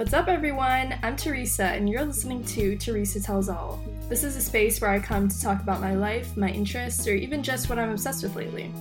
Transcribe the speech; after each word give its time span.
What's 0.00 0.14
up, 0.14 0.28
everyone? 0.28 0.98
I'm 1.02 1.14
Teresa, 1.14 1.64
and 1.64 1.86
you're 1.86 2.06
listening 2.06 2.42
to 2.44 2.74
Teresa 2.78 3.22
Tells 3.22 3.50
All. 3.50 3.84
This 4.08 4.24
is 4.24 4.34
a 4.34 4.40
space 4.40 4.80
where 4.80 4.90
I 4.90 4.98
come 4.98 5.28
to 5.28 5.40
talk 5.42 5.60
about 5.60 5.82
my 5.82 5.94
life, 5.94 6.38
my 6.38 6.48
interests, 6.48 7.06
or 7.06 7.14
even 7.14 7.42
just 7.42 7.68
what 7.68 7.78
I'm 7.78 7.90
obsessed 7.90 8.22
with 8.22 8.34
lately. 8.34 8.72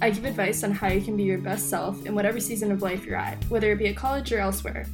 I 0.00 0.08
give 0.08 0.24
advice 0.24 0.64
on 0.64 0.72
how 0.72 0.88
you 0.88 1.02
can 1.02 1.14
be 1.14 1.24
your 1.24 1.36
best 1.36 1.68
self 1.68 2.06
in 2.06 2.14
whatever 2.14 2.40
season 2.40 2.72
of 2.72 2.80
life 2.80 3.04
you're 3.04 3.18
at, 3.18 3.44
whether 3.50 3.70
it 3.70 3.80
be 3.80 3.88
at 3.88 3.96
college 3.96 4.32
or 4.32 4.38
elsewhere. 4.38 4.86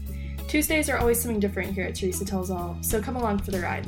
Tuesdays 0.49 0.91
are 0.91 0.99
always 0.99 1.23
something 1.23 1.39
different 1.39 1.73
here 1.73 1.85
at 1.85 1.95
Teresa 1.95 2.25
Tells 2.25 2.51
All, 2.51 2.77
so 2.81 3.01
come 3.01 3.15
along 3.15 3.39
for 3.39 3.53
the 3.53 3.61
ride. 3.61 3.87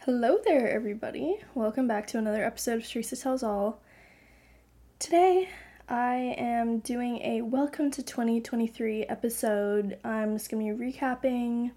Hello 0.00 0.38
there, 0.44 0.68
everybody. 0.68 1.38
Welcome 1.54 1.88
back 1.88 2.06
to 2.08 2.18
another 2.18 2.44
episode 2.44 2.82
of 2.82 2.86
Teresa 2.86 3.16
Tells 3.16 3.42
All. 3.42 3.80
Today, 4.98 5.48
I 5.90 6.36
am 6.38 6.78
doing 6.78 7.20
a 7.24 7.42
welcome 7.42 7.90
to 7.90 8.00
2023 8.00 9.06
episode. 9.06 9.98
I'm 10.04 10.36
just 10.36 10.48
gonna 10.48 10.72
be 10.72 10.92
recapping 10.92 11.72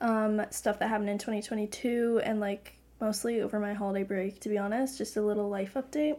um, 0.00 0.44
stuff 0.50 0.80
that 0.80 0.88
happened 0.88 1.10
in 1.10 1.18
2022 1.18 2.22
and 2.24 2.40
like 2.40 2.76
mostly 3.00 3.42
over 3.42 3.60
my 3.60 3.72
holiday 3.72 4.02
break, 4.02 4.40
to 4.40 4.48
be 4.48 4.58
honest, 4.58 4.98
just 4.98 5.16
a 5.16 5.22
little 5.22 5.48
life 5.48 5.74
update. 5.74 6.18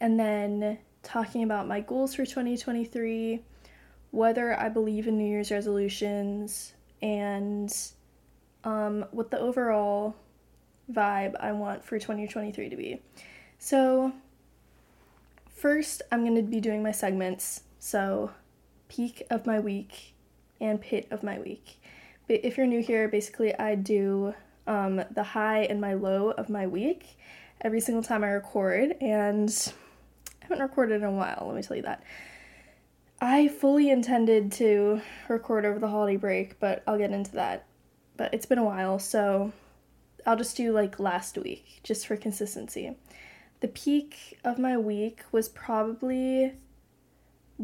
And 0.00 0.18
then 0.18 0.78
talking 1.04 1.44
about 1.44 1.68
my 1.68 1.78
goals 1.78 2.16
for 2.16 2.26
2023, 2.26 3.40
whether 4.10 4.58
I 4.58 4.68
believe 4.68 5.06
in 5.06 5.16
New 5.16 5.30
Year's 5.30 5.52
resolutions, 5.52 6.72
and 7.00 7.72
um, 8.64 9.04
what 9.12 9.30
the 9.30 9.38
overall 9.38 10.16
vibe 10.92 11.36
I 11.38 11.52
want 11.52 11.84
for 11.84 12.00
2023 12.00 12.68
to 12.68 12.76
be. 12.76 13.00
So, 13.60 14.12
First, 15.58 16.02
I'm 16.12 16.22
going 16.22 16.36
to 16.36 16.42
be 16.42 16.60
doing 16.60 16.84
my 16.84 16.92
segments. 16.92 17.62
So, 17.80 18.30
peak 18.86 19.24
of 19.28 19.44
my 19.44 19.58
week 19.58 20.14
and 20.60 20.80
pit 20.80 21.08
of 21.10 21.24
my 21.24 21.40
week. 21.40 21.82
But 22.28 22.44
if 22.44 22.56
you're 22.56 22.66
new 22.66 22.80
here, 22.80 23.08
basically, 23.08 23.58
I 23.58 23.74
do 23.74 24.34
um, 24.68 25.02
the 25.10 25.24
high 25.24 25.64
and 25.64 25.80
my 25.80 25.94
low 25.94 26.30
of 26.30 26.48
my 26.48 26.68
week 26.68 27.18
every 27.60 27.80
single 27.80 28.04
time 28.04 28.22
I 28.22 28.28
record, 28.28 28.94
and 29.00 29.72
I 30.40 30.44
haven't 30.44 30.60
recorded 30.60 31.02
in 31.02 31.04
a 31.04 31.10
while, 31.10 31.42
let 31.48 31.56
me 31.56 31.62
tell 31.62 31.76
you 31.76 31.82
that. 31.82 32.04
I 33.20 33.48
fully 33.48 33.90
intended 33.90 34.52
to 34.52 35.00
record 35.28 35.66
over 35.66 35.80
the 35.80 35.88
holiday 35.88 36.16
break, 36.16 36.60
but 36.60 36.84
I'll 36.86 36.98
get 36.98 37.10
into 37.10 37.32
that. 37.32 37.66
But 38.16 38.32
it's 38.32 38.46
been 38.46 38.58
a 38.58 38.64
while, 38.64 39.00
so 39.00 39.52
I'll 40.24 40.36
just 40.36 40.56
do 40.56 40.70
like 40.70 41.00
last 41.00 41.36
week, 41.36 41.80
just 41.82 42.06
for 42.06 42.16
consistency 42.16 42.94
the 43.60 43.68
peak 43.68 44.38
of 44.44 44.58
my 44.58 44.76
week 44.76 45.22
was 45.32 45.48
probably 45.48 46.54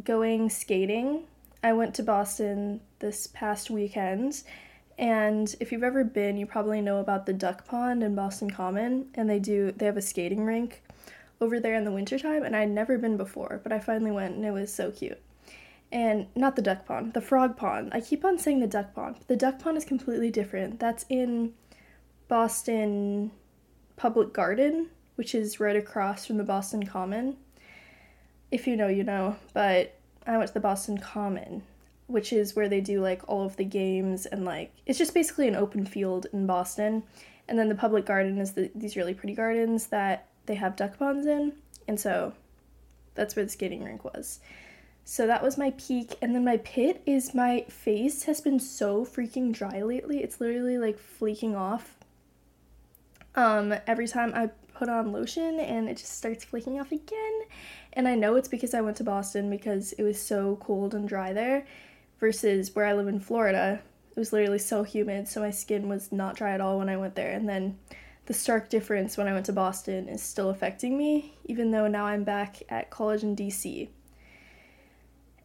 going 0.03 0.51
skating. 0.51 1.25
I 1.62 1.73
went 1.73 1.95
to 1.95 2.03
Boston 2.03 2.81
this 2.98 3.27
past 3.27 3.70
weekend, 3.70 4.42
and 4.98 5.55
if 5.61 5.73
you've 5.73 5.83
ever 5.83 6.05
been, 6.05 6.36
you 6.36 6.47
probably 6.47 6.81
know 6.81 6.98
about 6.98 7.27
the 7.27 7.33
Duck 7.33 7.67
Pond 7.67 8.03
in 8.03 8.14
Boston 8.14 8.51
Common, 8.51 9.06
and 9.14 9.28
they 9.28 9.39
do 9.39 9.73
they 9.73 9.86
have 9.86 9.97
a 9.97 10.03
skating 10.03 10.45
rink 10.45 10.83
over 11.41 11.61
there 11.61 11.75
in 11.75 11.84
the 11.84 11.92
wintertime, 11.92 12.42
and 12.42 12.56
I'd 12.56 12.70
never 12.70 12.98
been 12.98 13.17
before, 13.17 13.61
but 13.62 13.73
I 13.73 13.79
finally 13.79 14.11
went 14.11 14.36
and 14.36 14.45
it 14.45 14.53
was 14.53 14.73
so 14.73 14.91
cute. 14.91 15.20
And 15.92 16.27
not 16.34 16.56
the 16.56 16.62
duck 16.62 16.86
pond, 16.86 17.12
the 17.12 17.20
frog 17.20 17.56
pond. 17.56 17.91
I 17.92 18.01
keep 18.01 18.25
on 18.25 18.39
saying 18.39 18.61
the 18.61 18.67
duck 18.67 18.95
pond. 18.95 19.17
but 19.19 19.29
The 19.29 19.36
duck 19.36 19.61
pond 19.61 19.77
is 19.77 19.84
completely 19.84 20.31
different. 20.31 20.81
That's 20.81 21.05
in 21.08 21.53
Boston 22.27 23.31
Public 23.97 24.33
Garden, 24.33 24.89
which 25.17 25.34
is 25.34 25.61
right 25.61 25.77
across 25.77 26.27
from 26.27 26.37
the 26.37 26.45
Boston 26.45 26.87
Common. 26.87 27.37
If 28.51 28.67
you 28.67 28.77
know, 28.77 28.89
you 28.89 29.05
know, 29.05 29.37
but 29.53 29.97
I 30.27 30.37
went 30.37 30.48
to 30.48 30.55
the 30.55 30.61
Boston 30.61 30.98
Common, 30.98 31.62
which 32.07 32.33
is 32.33 32.55
where 32.55 32.69
they 32.69 32.81
do 32.81 33.01
like 33.01 33.23
all 33.29 33.45
of 33.45 33.57
the 33.57 33.65
games 33.65 34.27
and 34.27 34.45
like 34.45 34.73
it's 34.87 34.98
just 34.98 35.15
basically 35.15 35.48
an 35.48 35.57
open 35.57 35.87
field 35.87 36.27
in 36.33 36.47
Boston. 36.47 37.03
And 37.48 37.58
then 37.58 37.69
the 37.69 37.74
public 37.74 38.07
garden 38.07 38.39
is 38.39 38.53
the, 38.53 38.70
these 38.74 38.97
really 38.97 39.14
pretty 39.14 39.35
gardens 39.35 39.89
that 39.89 40.29
they 40.47 40.55
have 40.55 40.77
duck 40.77 40.98
ponds 40.98 41.27
in. 41.27 41.53
And 41.86 42.01
so 42.01 42.33
that's 43.14 43.36
where 43.36 43.45
the 43.45 43.51
skating 43.51 43.85
rink 43.85 44.05
was. 44.05 44.41
So 45.05 45.27
that 45.27 45.42
was 45.42 45.58
my 45.58 45.73
peak. 45.73 46.17
And 46.23 46.35
then 46.35 46.45
my 46.45 46.57
pit 46.58 47.03
is 47.05 47.35
my 47.35 47.67
face 47.69 48.24
has 48.24 48.41
been 48.41 48.58
so 48.58 49.05
freaking 49.05 49.53
dry 49.53 49.83
lately. 49.83 50.23
It's 50.23 50.41
literally 50.41 50.79
like 50.79 50.98
flaking 50.98 51.55
off. 51.55 51.98
Um, 53.35 53.74
every 53.86 54.08
time 54.08 54.33
I 54.35 54.51
put 54.74 54.89
on 54.89 55.12
lotion 55.12 55.61
and 55.61 55.89
it 55.89 55.96
just 55.96 56.17
starts 56.17 56.45
flaking 56.45 56.80
off 56.80 56.92
again. 56.92 57.40
And 57.92 58.08
I 58.08 58.14
know 58.14 58.36
it's 58.36 58.48
because 58.48 58.74
I 58.74 58.80
went 58.80 58.96
to 58.98 59.05
Boston 59.05 59.48
because 59.48 59.92
it 59.92 60.02
was 60.02 60.20
so 60.20 60.57
cold 60.61 60.95
and 60.95 61.08
dry 61.08 61.33
there 61.33 61.67
versus 62.20 62.74
where 62.74 62.86
I 62.86 62.92
live 62.92 63.08
in 63.08 63.20
Florida. 63.20 63.80
It 64.11 64.18
was 64.18 64.33
literally 64.33 64.58
so 64.58 64.83
humid, 64.83 65.29
so 65.29 65.40
my 65.40 65.51
skin 65.51 65.89
was 65.89 66.12
not 66.12 66.36
dry 66.36 66.52
at 66.52 66.61
all 66.61 66.79
when 66.79 66.89
I 66.89 66.96
went 66.96 67.14
there. 67.14 67.33
And 67.33 67.48
then 67.48 67.79
the 68.27 68.35
stark 68.35 68.68
difference 68.68 69.17
when 69.17 69.29
I 69.29 69.33
went 69.33 69.46
to 69.46 69.52
Boston 69.52 70.08
is 70.08 70.23
still 70.23 70.51
affecting 70.51 70.96
me, 70.96 71.35
even 71.45 71.70
though 71.70 71.89
now 71.89 72.06
I'm 72.06 72.24
back 72.24 72.62
at 72.68 72.91
college 72.91 73.23
in 73.23 73.36
DC. 73.36 73.89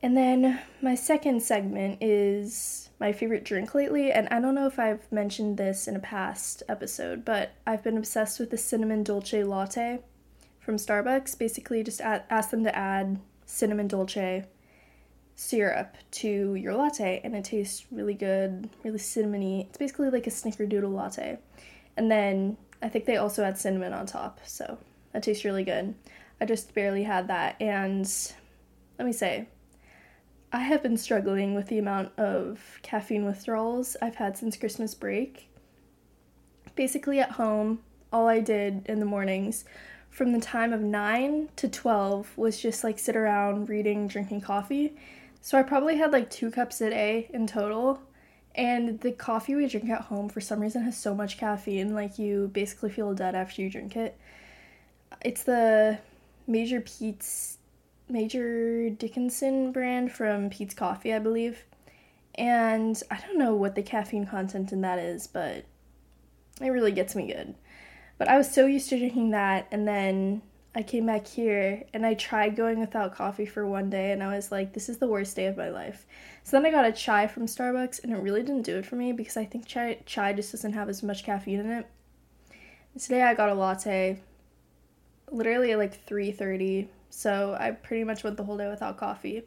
And 0.02 0.16
then 0.16 0.60
my 0.82 0.96
second 0.96 1.44
segment 1.44 1.98
is 2.02 2.89
my 3.00 3.14
favorite 3.14 3.46
drink 3.46 3.74
lately, 3.74 4.12
and 4.12 4.28
I 4.30 4.42
don't 4.42 4.56
know 4.56 4.68
if 4.68 4.78
I've 4.78 5.10
mentioned 5.12 5.58
this 5.58 5.88
in 5.88 5.96
a 5.96 6.00
past 6.00 6.64
episode, 6.68 7.24
but 7.24 7.52
I've 7.66 7.84
been 7.84 7.98
obsessed 7.98 8.40
with 8.40 8.50
the 8.52 8.58
cinnamon 8.58 9.04
dolce 9.04 9.44
latte 9.44 10.00
from 10.60 10.76
Starbucks. 10.76 11.38
Basically, 11.38 11.82
just 11.82 12.02
add, 12.02 12.24
ask 12.30 12.50
them 12.50 12.64
to 12.66 12.76
add 12.76 13.20
cinnamon 13.46 13.88
dolce 13.88 14.46
syrup 15.36 15.96
to 16.12 16.56
your 16.56 16.76
latte, 16.76 17.22
and 17.24 17.36
it 17.36 17.46
tastes 17.46 17.86
really 17.90 18.14
good, 18.14 18.70
really 18.84 19.00
cinnamony. 19.00 19.68
It's 19.68 19.78
basically 19.78 20.10
like 20.10 20.28
a 20.28 20.32
snickerdoodle 20.32 20.94
latte. 20.94 21.40
And 21.96 22.12
then 22.12 22.58
I 22.82 22.90
think 22.90 23.06
they 23.06 23.16
also 23.16 23.44
add 23.44 23.58
cinnamon 23.58 23.94
on 23.94 24.06
top, 24.06 24.40
so 24.46 24.78
that 25.14 25.24
tastes 25.24 25.46
really 25.46 25.64
good. 25.64 25.96
I 26.42 26.46
just 26.46 26.74
barely 26.74 27.04
had 27.04 27.30
that, 27.30 27.56
and 27.62 28.06
let 28.98 29.06
me 29.06 29.14
say, 29.14 29.48
I 30.52 30.62
have 30.62 30.82
been 30.82 30.98
struggling 30.98 31.54
with 31.54 31.68
the 31.68 31.78
amount 31.78 32.18
of 32.18 32.80
caffeine 32.82 33.26
withdrawals 33.26 33.96
I've 34.02 34.16
had 34.16 34.36
since 34.36 34.58
Christmas 34.58 34.96
break. 34.96 35.48
Basically, 36.76 37.20
at 37.20 37.32
home, 37.32 37.80
all 38.12 38.28
I 38.28 38.40
did 38.40 38.84
in 38.88 39.00
the 39.00 39.06
mornings 39.06 39.64
from 40.10 40.32
the 40.32 40.40
time 40.40 40.74
of 40.74 40.82
9 40.82 41.50
to 41.56 41.68
12 41.68 42.36
was 42.36 42.60
just 42.60 42.84
like 42.84 42.98
sit 42.98 43.16
around 43.16 43.70
reading, 43.70 44.08
drinking 44.08 44.42
coffee. 44.42 44.96
So 45.40 45.58
I 45.58 45.62
probably 45.62 45.98
had 45.98 46.12
like 46.12 46.32
two 46.32 46.50
cups 46.50 46.82
a 46.82 46.90
day 46.90 47.30
in 47.32 47.46
total. 47.46 48.02
And 48.56 49.00
the 49.02 49.12
coffee 49.12 49.56
we 49.56 49.68
drink 49.68 49.88
at 49.90 50.02
home 50.02 50.30
for 50.30 50.42
some 50.42 50.60
reason 50.60 50.82
has 50.82 50.98
so 50.98 51.14
much 51.14 51.38
caffeine, 51.38 51.94
like 51.94 52.18
you 52.18 52.50
basically 52.52 52.90
feel 52.90 53.14
dead 53.14 53.36
after 53.36 53.62
you 53.62 53.70
drink 53.70 53.96
it. 53.96 54.18
It's 55.24 55.44
the 55.44 56.00
Major 56.48 56.82
Peet's 56.82 57.59
Major 58.10 58.90
Dickinson 58.90 59.72
brand 59.72 60.12
from 60.12 60.50
Peet's 60.50 60.74
Coffee, 60.74 61.14
I 61.14 61.20
believe. 61.20 61.64
And 62.36 63.02
I 63.12 63.20
don't 63.20 63.38
know 63.38 63.54
what 63.54 63.76
the 63.76 63.84
caffeine 63.84 64.26
content 64.26 64.72
in 64.72 64.82
that 64.82 65.00
is, 65.00 65.28
but 65.28 65.66
it 66.62 66.70
really 66.70 66.92
gets 66.92 67.16
me 67.16 67.28
good. 67.28 67.56
But 68.18 68.28
I 68.28 68.38
was 68.38 68.52
so 68.52 68.66
used 68.66 68.90
to 68.90 68.98
drinking 68.98 69.32
that, 69.32 69.68
and 69.72 69.88
then 69.88 70.42
I 70.76 70.84
came 70.84 71.06
back 71.06 71.26
here 71.26 71.84
and 71.94 72.06
I 72.06 72.14
tried 72.14 72.56
going 72.56 72.80
without 72.80 73.16
coffee 73.16 73.46
for 73.46 73.66
one 73.66 73.90
day, 73.90 74.12
and 74.12 74.24
I 74.24 74.36
was 74.36 74.52
like, 74.52 74.74
this 74.74 74.90
is 74.90 74.98
the 74.98 75.08
worst 75.08 75.36
day 75.36 75.48
of 75.48 75.58
my 75.58 75.70
life. 75.70 76.06
So 76.44 76.58
then 76.58 76.66
I 76.66 76.72
got 76.72 76.86
a 76.86 76.92
chai 76.92 77.28
from 77.28 77.46
Starbucks, 77.46 78.04
and 78.04 78.14
it 78.14 78.18
really 78.18 78.42
didn't 78.42 78.64
do 78.64 78.78
it 78.78 78.86
for 78.86 78.96
me 78.96 79.12
because 79.12 79.38
I 79.38 79.46
think 79.46 79.66
chai, 79.66 80.00
chai 80.06 80.34
just 80.34 80.52
doesn't 80.52 80.74
have 80.74 80.90
as 80.90 81.04
much 81.04 81.24
caffeine 81.24 81.60
in 81.60 81.70
it. 81.70 81.88
Today 82.98 83.24
I 83.24 83.34
got 83.34 83.50
a 83.50 83.54
latte, 83.54 84.20
literally 85.32 85.72
at 85.72 85.78
like 85.78 86.06
3:30 86.06 86.88
so 87.10 87.56
I 87.60 87.72
pretty 87.72 88.04
much 88.04 88.24
went 88.24 88.38
the 88.38 88.44
whole 88.44 88.58
day 88.58 88.70
without 88.70 88.98
coffee. 88.98 89.44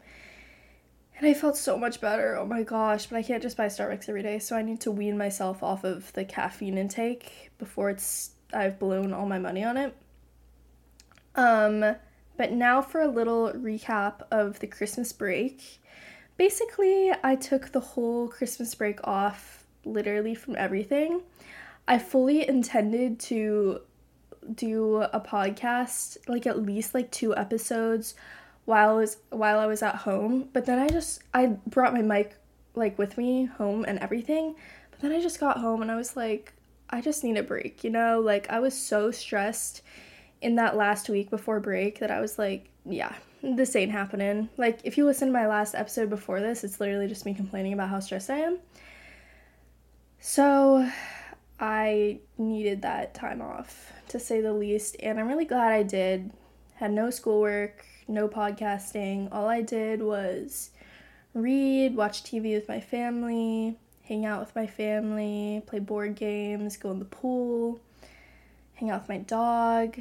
And 1.19 1.26
I 1.26 1.35
felt 1.35 1.56
so 1.56 1.76
much 1.76 2.00
better. 2.00 2.37
Oh 2.37 2.47
my 2.47 2.62
gosh, 2.62 3.06
but 3.06 3.17
I 3.17 3.23
can't 3.23 3.43
just 3.43 3.56
buy 3.56 3.67
Starbucks 3.67 4.09
every 4.09 4.23
day, 4.23 4.38
so 4.38 4.56
I 4.56 4.62
need 4.62 4.81
to 4.81 4.91
wean 4.91 5.17
myself 5.17 5.62
off 5.62 5.85
of 5.85 6.12
the 6.14 6.25
caffeine 6.25 6.79
intake 6.79 7.50
before 7.59 7.91
it's 7.91 8.31
I've 8.53 8.79
blown 8.79 9.12
all 9.12 9.26
my 9.26 9.38
money 9.38 9.64
on 9.64 9.76
it. 9.76 9.94
Um 11.35 11.97
but 12.37 12.53
now 12.53 12.82
for 12.82 13.00
a 13.00 13.09
little 13.09 13.53
recap 13.53 14.23
of 14.31 14.58
the 14.58 14.67
Christmas 14.67 15.12
break. 15.12 15.81
Basically, 16.37 17.12
I 17.23 17.37
took 17.37 17.70
the 17.70 17.81
whole 17.81 18.26
Christmas 18.26 18.75
break 18.75 19.06
off 19.06 19.65
literally 19.85 20.35
from 20.35 20.56
everything. 20.56 21.23
I 21.87 21.99
fully 21.99 22.49
intended 22.49 23.20
to 23.20 23.82
do 24.55 25.03
a 25.03 25.21
podcast, 25.21 26.17
like 26.29 26.47
at 26.47 26.62
least 26.62 26.94
like 26.94 27.11
two 27.11 27.37
episodes 27.37 28.15
while 28.65 28.91
I 28.91 28.93
was 28.93 29.17
while 29.31 29.59
I 29.59 29.67
was 29.67 29.83
at 29.83 29.97
home. 29.97 30.49
But 30.53 30.67
then 30.67 30.79
I 30.79 30.89
just 30.89 31.23
I 31.35 31.56
brought 31.67 31.94
my 31.94 32.03
mic 32.03 32.37
like 32.75 32.99
with 32.99 33.19
me 33.19 33.44
home 33.44 33.85
and 33.87 33.99
everything. 33.99 34.55
But 34.91 35.00
then 35.00 35.12
I 35.12 35.21
just 35.21 35.41
got 35.41 35.59
home 35.59 35.83
and 35.83 35.91
I 35.91 35.97
was 35.97 36.17
like, 36.17 36.53
I 36.91 37.00
just 37.00 37.25
need 37.25 37.37
a 37.37 37.43
break, 37.43 37.85
you 37.85 37.91
know? 37.91 38.21
Like 38.21 38.50
I 38.50 38.61
was 38.61 38.77
so 38.79 39.11
stressed 39.11 39.83
in 40.41 40.56
that 40.56 40.77
last 40.77 41.09
week 41.09 41.31
before 41.31 41.61
break 41.61 42.00
that 42.00 42.11
I 42.11 42.21
was 42.21 42.39
like, 42.39 42.69
yeah, 42.85 43.15
this 43.43 43.75
ain't 43.77 43.93
happening. 43.93 44.49
Like, 44.56 44.81
if 44.85 44.97
you 44.99 45.05
listen 45.05 45.29
to 45.29 45.33
my 45.33 45.47
last 45.47 45.75
episode 45.75 46.11
before 46.11 46.41
this, 46.41 46.65
it's 46.65 46.81
literally 46.81 47.09
just 47.09 47.25
me 47.25 47.35
complaining 47.35 47.73
about 47.73 47.89
how 47.89 48.00
stressed 48.00 48.31
I 48.31 48.39
am. 48.39 48.59
So, 50.21 50.89
I 51.59 52.21
needed 52.39 52.83
that 52.83 53.15
time 53.15 53.41
off, 53.41 53.93
to 54.12 54.20
say 54.20 54.41
the 54.41 54.53
least, 54.53 54.97
and 55.00 55.19
I'm 55.19 55.29
really 55.29 55.44
glad 55.44 55.73
I 55.73 55.82
did. 55.82 56.31
Had 56.75 56.93
no 56.93 57.11
schoolwork, 57.11 57.85
no 58.09 58.29
podcasting. 58.29 59.29
All 59.32 59.49
I 59.49 59.62
did 59.62 60.03
was 60.03 60.70
read, 61.35 61.97
watch 61.97 62.23
TV 62.23 62.55
with 62.55 62.69
my 62.69 62.81
family, 62.81 63.79
hang 64.05 64.25
out 64.26 64.41
with 64.41 64.55
my 64.55 64.67
family, 64.67 65.62
play 65.67 65.79
board 65.79 66.14
games, 66.14 66.76
go 66.76 66.91
in 66.91 66.99
the 66.99 67.05
pool, 67.05 67.81
hang 68.75 68.91
out 68.91 69.03
with 69.03 69.09
my 69.09 69.19
dog. 69.19 69.99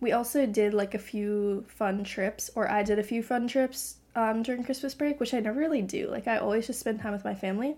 We 0.00 0.12
also 0.12 0.44
did 0.44 0.74
like 0.74 0.94
a 0.94 0.98
few 0.98 1.64
fun 1.68 2.04
trips, 2.04 2.50
or 2.54 2.70
I 2.70 2.82
did 2.82 2.98
a 2.98 3.02
few 3.02 3.22
fun 3.22 3.48
trips 3.48 3.96
um, 4.14 4.42
during 4.42 4.64
Christmas 4.64 4.94
break, 4.94 5.18
which 5.18 5.32
I 5.32 5.40
never 5.40 5.58
really 5.58 5.82
do. 5.82 6.10
Like, 6.10 6.28
I 6.28 6.36
always 6.36 6.66
just 6.66 6.80
spend 6.80 7.00
time 7.00 7.12
with 7.12 7.24
my 7.24 7.34
family. 7.34 7.76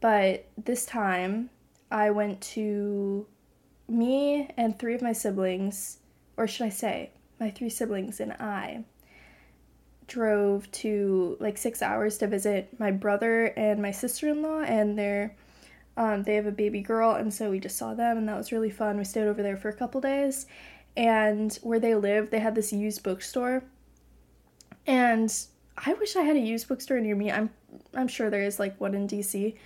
But 0.00 0.46
this 0.62 0.86
time, 0.86 1.50
I 1.90 2.10
went 2.10 2.40
to 2.52 3.26
me 3.88 4.50
and 4.56 4.78
three 4.78 4.94
of 4.94 5.02
my 5.02 5.12
siblings, 5.12 5.98
or 6.36 6.46
should 6.46 6.66
I 6.66 6.70
say, 6.70 7.10
my 7.40 7.50
three 7.50 7.68
siblings 7.68 8.20
and 8.20 8.32
I 8.32 8.84
drove 10.06 10.70
to 10.70 11.36
like 11.40 11.56
six 11.56 11.82
hours 11.82 12.18
to 12.18 12.26
visit 12.26 12.78
my 12.78 12.90
brother 12.90 13.46
and 13.56 13.80
my 13.80 13.90
sister-in-law 13.90 14.60
and 14.60 14.98
their 14.98 15.34
um, 15.96 16.24
they 16.24 16.34
have 16.34 16.46
a 16.46 16.52
baby 16.52 16.82
girl 16.82 17.12
and 17.12 17.32
so 17.32 17.50
we 17.50 17.58
just 17.60 17.78
saw 17.78 17.94
them 17.94 18.18
and 18.18 18.28
that 18.28 18.36
was 18.36 18.52
really 18.52 18.70
fun. 18.70 18.98
We 18.98 19.04
stayed 19.04 19.26
over 19.26 19.42
there 19.42 19.56
for 19.56 19.68
a 19.68 19.74
couple 19.74 20.00
days 20.00 20.46
and 20.96 21.58
where 21.62 21.80
they 21.80 21.94
lived 21.94 22.30
they 22.30 22.40
had 22.40 22.54
this 22.54 22.72
used 22.72 23.02
bookstore 23.02 23.64
and 24.86 25.34
i 25.76 25.92
wish 25.94 26.14
i 26.14 26.22
had 26.22 26.36
a 26.36 26.40
used 26.40 26.68
bookstore 26.68 27.00
near 27.00 27.16
me. 27.16 27.32
I'm 27.32 27.50
i'm 27.94 28.08
sure 28.08 28.30
there 28.30 28.42
is 28.42 28.58
like 28.60 28.80
one 28.80 28.94
in 28.94 29.08
dc 29.08 29.56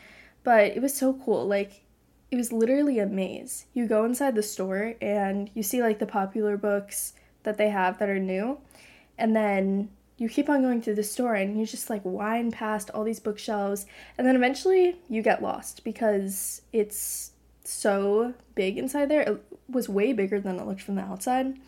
but 0.49 0.65
it 0.65 0.81
was 0.81 0.94
so 0.94 1.12
cool. 1.25 1.47
Like 1.47 1.82
it 2.30 2.36
was 2.36 2.52
literally 2.52 2.98
a 2.98 3.06
maze 3.06 3.66
you 3.75 3.86
go 3.86 4.04
inside 4.04 4.34
the 4.34 4.42
store 4.42 4.94
and 5.00 5.50
you 5.54 5.62
see 5.62 5.82
like 5.82 5.98
the 5.98 6.06
popular 6.06 6.56
books 6.56 7.14
that 7.42 7.56
they 7.56 7.70
have 7.70 7.98
that 7.98 8.08
are 8.08 8.19
new 8.19 8.58
and 9.16 9.34
then 9.34 9.88
you 10.16 10.28
keep 10.28 10.48
on 10.48 10.62
going 10.62 10.82
through 10.82 10.96
the 10.96 11.02
store 11.02 11.34
and 11.34 11.58
you 11.58 11.64
just 11.64 11.88
like 11.88 12.02
wind 12.04 12.52
past 12.52 12.90
all 12.90 13.04
these 13.04 13.20
bookshelves 13.20 13.86
and 14.16 14.26
then 14.26 14.36
eventually 14.36 14.96
you 15.08 15.22
get 15.22 15.42
lost 15.42 15.84
because 15.84 16.62
it's 16.72 17.32
so 17.69 18.34
big 18.54 18.78
inside 18.78 19.08
there. 19.08 19.22
It 19.22 19.42
was 19.69 19.88
way 19.88 20.12
bigger 20.12 20.40
than 20.40 20.58
it 20.58 20.66
looked 20.66 20.81
from 20.81 20.96
the 20.96 21.02
outside. 21.02 21.58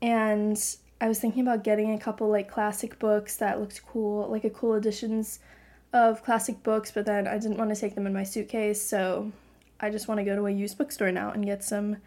And 0.00 0.58
I 1.00 1.08
was 1.08 1.20
thinking 1.20 1.42
about 1.42 1.62
getting 1.62 1.92
a 1.92 1.98
couple 1.98 2.28
like 2.28 2.50
classic 2.50 2.98
books 2.98 3.36
that 3.36 3.60
looked 3.60 3.84
cool, 3.86 4.28
like 4.28 4.44
a 4.44 4.50
cool 4.50 4.74
editions 4.74 5.40
of 5.92 6.24
classic 6.24 6.62
books, 6.62 6.90
but 6.90 7.06
then 7.06 7.26
I 7.26 7.38
didn't 7.38 7.58
want 7.58 7.74
to 7.74 7.80
take 7.80 7.94
them 7.94 8.06
in 8.06 8.12
my 8.12 8.24
suitcase, 8.24 8.82
so 8.82 9.32
I 9.80 9.90
just 9.90 10.08
want 10.08 10.18
to 10.18 10.24
go 10.24 10.36
to 10.36 10.46
a 10.46 10.50
used 10.50 10.78
bookstore 10.78 11.12
now 11.12 11.30
and 11.30 11.44
get 11.44 11.62
some 11.62 11.98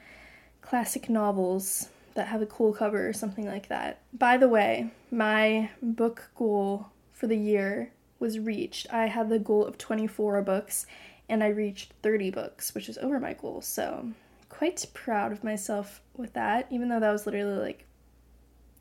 classic 0.61 1.09
novels 1.09 1.89
that 2.13 2.27
have 2.27 2.41
a 2.41 2.45
cool 2.45 2.73
cover 2.73 3.07
or 3.07 3.13
something 3.13 3.45
like 3.45 3.69
that. 3.69 4.01
By 4.13 4.37
the 4.37 4.49
way, 4.49 4.91
my 5.09 5.69
book 5.81 6.29
goal 6.35 6.87
for 7.13 7.27
the 7.27 7.37
year 7.37 7.91
was 8.19 8.39
reached. 8.39 8.91
I 8.93 9.07
had 9.07 9.29
the 9.29 9.39
goal 9.39 9.65
of 9.65 9.77
24 9.77 10.41
books 10.41 10.85
and 11.29 11.43
I 11.43 11.47
reached 11.47 11.93
30 12.03 12.31
books, 12.31 12.75
which 12.75 12.89
is 12.89 12.97
over 12.97 13.19
my 13.19 13.33
goal. 13.33 13.61
So, 13.61 14.11
quite 14.49 14.85
proud 14.93 15.31
of 15.31 15.43
myself 15.43 16.01
with 16.17 16.33
that, 16.33 16.67
even 16.69 16.89
though 16.89 16.99
that 16.99 17.11
was 17.11 17.25
literally 17.25 17.57
like 17.57 17.85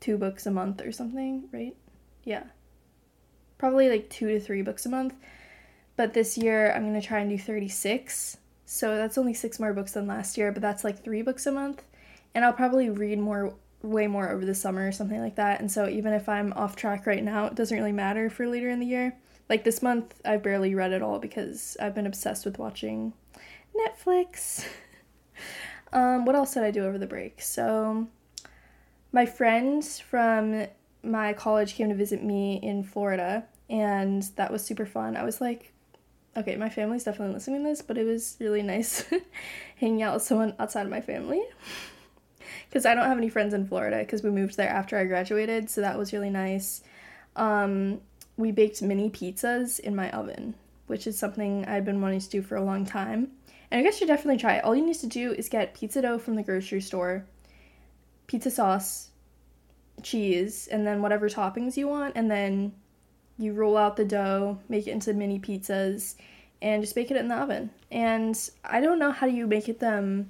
two 0.01 0.17
books 0.17 0.45
a 0.45 0.51
month 0.51 0.81
or 0.81 0.91
something, 0.91 1.47
right? 1.53 1.75
Yeah. 2.25 2.43
Probably 3.57 3.89
like 3.89 4.09
two 4.09 4.27
to 4.27 4.39
three 4.39 4.61
books 4.61 4.85
a 4.85 4.89
month. 4.89 5.13
But 5.95 6.13
this 6.13 6.37
year 6.37 6.73
I'm 6.73 6.83
going 6.83 6.99
to 6.99 7.07
try 7.07 7.19
and 7.19 7.29
do 7.29 7.37
36. 7.37 8.37
So 8.71 8.95
that's 8.95 9.17
only 9.17 9.33
six 9.33 9.59
more 9.59 9.73
books 9.73 9.91
than 9.91 10.07
last 10.07 10.37
year, 10.37 10.51
but 10.51 10.61
that's 10.61 10.83
like 10.85 11.03
three 11.03 11.21
books 11.21 11.45
a 11.45 11.51
month 11.51 11.83
and 12.33 12.45
I'll 12.45 12.53
probably 12.53 12.89
read 12.89 13.19
more 13.19 13.53
way 13.81 14.07
more 14.07 14.29
over 14.29 14.45
the 14.45 14.55
summer 14.55 14.87
or 14.87 14.91
something 14.91 15.19
like 15.19 15.35
that. 15.35 15.59
And 15.59 15.71
so 15.71 15.89
even 15.89 16.13
if 16.13 16.29
I'm 16.29 16.53
off 16.53 16.75
track 16.75 17.05
right 17.05 17.23
now, 17.23 17.47
it 17.47 17.55
doesn't 17.55 17.75
really 17.75 17.91
matter 17.91 18.29
for 18.29 18.47
later 18.47 18.69
in 18.69 18.79
the 18.79 18.85
year. 18.85 19.17
Like 19.49 19.63
this 19.63 19.81
month, 19.81 20.21
I've 20.23 20.43
barely 20.43 20.75
read 20.75 20.93
it 20.93 21.01
all 21.01 21.19
because 21.19 21.75
I've 21.81 21.95
been 21.95 22.05
obsessed 22.05 22.45
with 22.45 22.59
watching 22.59 23.13
Netflix. 23.75 24.65
um, 25.93 26.25
what 26.25 26.35
else 26.35 26.53
did 26.53 26.63
I 26.63 26.71
do 26.71 26.85
over 26.85 26.97
the 26.97 27.07
break? 27.07 27.41
So, 27.41 28.07
my 29.11 29.25
friends 29.25 29.99
from 29.99 30.67
my 31.03 31.33
college 31.33 31.75
came 31.75 31.89
to 31.89 31.95
visit 31.95 32.23
me 32.23 32.61
in 32.63 32.83
Florida, 32.83 33.45
and 33.69 34.23
that 34.37 34.51
was 34.51 34.63
super 34.63 34.85
fun. 34.85 35.17
I 35.17 35.23
was 35.23 35.41
like, 35.41 35.70
okay, 36.37 36.55
my 36.55 36.69
family's 36.69 37.03
definitely 37.03 37.33
listening 37.33 37.63
to 37.63 37.69
this, 37.69 37.81
but 37.81 37.97
it 37.97 38.05
was 38.05 38.37
really 38.39 38.61
nice 38.61 39.05
hanging 39.77 40.01
out 40.01 40.13
with 40.13 40.23
someone 40.23 40.55
outside 40.59 40.85
of 40.85 40.91
my 40.91 41.01
family 41.01 41.43
because 42.69 42.85
I 42.85 42.95
don't 42.95 43.07
have 43.07 43.17
any 43.17 43.29
friends 43.29 43.53
in 43.53 43.67
Florida 43.67 43.99
because 43.99 44.23
we 44.23 44.29
moved 44.29 44.55
there 44.57 44.69
after 44.69 44.97
I 44.97 45.05
graduated, 45.05 45.69
so 45.69 45.81
that 45.81 45.97
was 45.97 46.13
really 46.13 46.29
nice. 46.29 46.81
Um, 47.35 47.99
we 48.37 48.51
baked 48.51 48.81
mini 48.81 49.09
pizzas 49.09 49.79
in 49.79 49.95
my 49.95 50.09
oven, 50.11 50.55
which 50.87 51.05
is 51.05 51.17
something 51.17 51.65
I've 51.65 51.85
been 51.85 52.01
wanting 52.01 52.21
to 52.21 52.29
do 52.29 52.41
for 52.41 52.55
a 52.55 52.63
long 52.63 52.85
time. 52.85 53.31
And 53.69 53.79
I 53.79 53.83
guess 53.83 53.99
you 53.99 54.07
definitely 54.07 54.39
try 54.39 54.55
it. 54.55 54.63
All 54.63 54.75
you 54.75 54.85
need 54.85 54.99
to 54.99 55.07
do 55.07 55.33
is 55.33 55.49
get 55.49 55.73
pizza 55.73 56.01
dough 56.01 56.17
from 56.17 56.35
the 56.35 56.43
grocery 56.43 56.81
store, 56.81 57.25
pizza 58.27 58.51
sauce, 58.51 59.09
cheese, 60.01 60.67
and 60.71 60.87
then 60.87 61.01
whatever 61.01 61.29
toppings 61.29 61.77
you 61.77 61.87
want, 61.87 62.13
and 62.15 62.31
then 62.31 62.73
you 63.41 63.53
roll 63.53 63.77
out 63.77 63.95
the 63.95 64.05
dough, 64.05 64.59
make 64.69 64.87
it 64.87 64.91
into 64.91 65.13
mini 65.13 65.39
pizzas, 65.39 66.15
and 66.61 66.81
just 66.81 66.95
bake 66.95 67.11
it 67.11 67.17
in 67.17 67.27
the 67.27 67.35
oven. 67.35 67.71
And 67.91 68.37
I 68.63 68.81
don't 68.81 68.99
know 68.99 69.11
how 69.11 69.27
you 69.27 69.47
make 69.47 69.67
it 69.67 69.79
them 69.79 70.29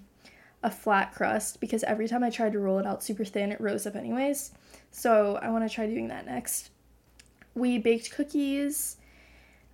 a 0.64 0.72
flat 0.72 1.14
crust 1.14 1.60
because 1.60 1.84
every 1.84 2.08
time 2.08 2.24
I 2.24 2.30
tried 2.30 2.54
to 2.54 2.60
roll 2.60 2.80
it 2.80 2.86
out 2.86 3.04
super 3.04 3.26
thin, 3.26 3.52
it 3.52 3.60
rose 3.60 3.86
up 3.88 3.96
anyways. 3.96 4.52
So 4.92 5.40
I 5.42 5.50
want 5.50 5.68
to 5.68 5.74
try 5.74 5.88
doing 5.88 6.08
that 6.10 6.26
next. 6.26 6.70
We 7.56 7.78
baked 7.78 8.12
cookies. 8.12 8.98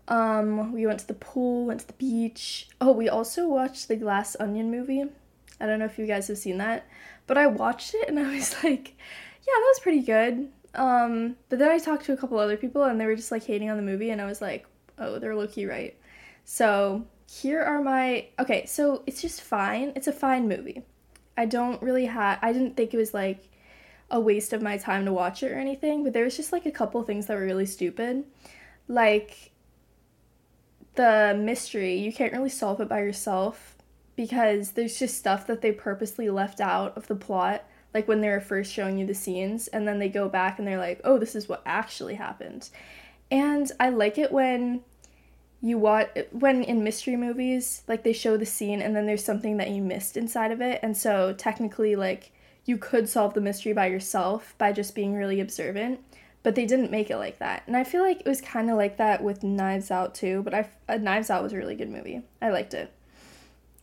Um, 0.08 0.72
we 0.72 0.88
went 0.88 1.00
to 1.02 1.08
the 1.08 1.14
pool, 1.14 1.66
went 1.66 1.82
to 1.82 1.88
the 1.88 1.94
beach. 1.94 2.70
Oh, 2.80 2.94
we 2.94 3.10
also 3.10 3.48
watched 3.48 3.88
the 3.88 3.98
Glass 3.98 4.38
Onion 4.40 4.72
movie. 4.72 5.04
I 5.60 5.66
don't 5.66 5.80
know 5.80 5.86
if 5.86 6.00
you 6.00 6.06
guys 6.06 6.28
have 6.28 6.38
seen 6.38 6.58
that, 6.60 6.88
but 7.26 7.38
I 7.38 7.48
watched 7.48 7.94
it 7.94 8.08
and 8.08 8.20
I 8.20 8.34
was 8.34 8.56
like, 8.64 8.96
yeah, 9.48 9.54
that 9.54 9.74
was 9.74 9.80
pretty 9.80 10.02
good. 10.02 10.50
Um, 10.76 11.38
but 11.50 11.60
then 11.60 11.72
I 11.72 11.80
talked 11.80 12.06
to 12.06 12.14
a 12.14 12.18
couple 12.18 12.38
other 12.38 12.58
people 12.58 12.84
and 12.84 13.00
they 13.00 13.06
were 13.06 13.16
just 13.16 13.32
like 13.32 13.46
hating 13.46 13.70
on 13.70 13.78
the 13.78 13.84
movie, 13.84 14.10
and 14.10 14.22
I 14.22 14.26
was 14.26 14.42
like, 14.42 14.68
oh, 14.98 15.20
they're 15.20 15.36
low 15.36 15.48
key 15.48 15.66
right. 15.66 15.98
So 16.46 17.06
here 17.30 17.62
are 17.62 17.82
my 17.82 18.26
okay 18.40 18.66
so 18.66 19.04
it's 19.06 19.22
just 19.22 19.42
fine. 19.42 19.92
It's 19.96 20.08
a 20.08 20.14
fine 20.14 20.48
movie. 20.48 20.84
I 21.36 21.46
don't 21.46 21.82
really 21.84 22.06
have 22.06 22.40
i 22.42 22.52
didn't 22.52 22.76
think 22.76 22.94
it 22.94 22.98
was 22.98 23.14
like 23.14 23.50
a 24.10 24.20
waste 24.20 24.54
of 24.54 24.62
my 24.62 24.78
time 24.78 25.06
to 25.06 25.14
watch 25.14 25.44
it 25.44 25.52
or 25.52 25.56
anything 25.56 26.04
but 26.04 26.14
there 26.14 26.24
was 26.24 26.38
just 26.38 26.52
like 26.54 26.66
a 26.66 26.72
couple 26.72 27.04
things 27.04 27.28
that 27.28 27.36
were 27.36 27.46
really 27.46 27.66
stupid. 27.66 28.24
Like 28.88 29.52
the 30.96 31.38
mystery 31.40 31.96
you 31.98 32.12
can't 32.12 32.34
really 32.34 32.50
solve 32.50 32.82
it 32.82 32.90
by 32.90 33.00
yourself 33.00 33.76
because 34.16 34.72
there's 34.72 34.98
just 34.98 35.18
stuff 35.18 35.46
that 35.48 35.62
they 35.62 35.72
purposely 35.72 36.30
left 36.30 36.60
out 36.60 36.98
of 36.98 37.08
the 37.08 37.16
plot 37.16 37.66
like 37.94 38.08
when 38.08 38.22
they 38.22 38.30
were 38.30 38.40
first 38.40 38.72
showing 38.72 38.98
you 38.98 39.06
the 39.06 39.14
scenes 39.14 39.68
and 39.68 39.88
then 39.88 40.00
they 40.00 40.10
go 40.10 40.30
back 40.30 40.60
and 40.60 40.68
they're 40.68 40.78
like 40.78 41.02
oh 41.04 41.18
this 41.18 41.36
is 41.36 41.50
what 41.50 41.62
actually 41.66 42.16
happened. 42.16 42.70
And 43.30 43.72
i 43.80 43.90
like 43.90 44.18
it 44.18 44.32
when 44.32 44.82
you 45.62 45.78
watch 45.78 46.10
when 46.32 46.64
in 46.64 46.84
mystery 46.84 47.16
movies 47.16 47.82
like 47.88 48.04
they 48.04 48.14
show 48.14 48.38
the 48.38 48.46
scene 48.46 48.82
and 48.82 48.96
then 48.96 49.06
there's 49.06 49.24
something 49.24 49.58
that 49.58 49.72
you 49.72 49.82
missed 49.82 50.18
inside 50.18 50.52
of 50.52 50.62
it. 50.62 50.80
And 50.84 50.96
so 50.96 51.34
technically 51.34 51.96
like 51.96 52.32
you 52.66 52.78
could 52.78 53.10
solve 53.10 53.34
the 53.34 53.42
mystery 53.42 53.74
by 53.74 53.88
yourself 53.88 54.54
by 54.58 54.72
just 54.72 54.94
being 54.94 55.16
really 55.16 55.40
observant 55.40 56.00
but 56.44 56.56
they 56.56 56.66
didn't 56.66 56.92
make 56.92 57.10
it 57.10 57.18
like 57.18 57.40
that. 57.40 57.64
And 57.66 57.76
i 57.76 57.84
feel 57.84 58.02
like 58.04 58.20
it 58.20 58.28
was 58.28 58.42
kind 58.42 58.70
of 58.70 58.78
like 58.78 58.98
that 58.98 59.24
with 59.24 59.44
knives 59.44 59.90
out 59.90 60.14
too 60.14 60.44
but 60.44 60.54
i 60.54 60.70
uh, 60.88 60.98
knives 60.98 61.30
out 61.30 61.44
was 61.44 61.54
a 61.54 61.58
really 61.58 61.76
good 61.76 61.90
movie. 61.90 62.22
I 62.42 62.50
liked 62.50 62.74
it. 62.76 62.92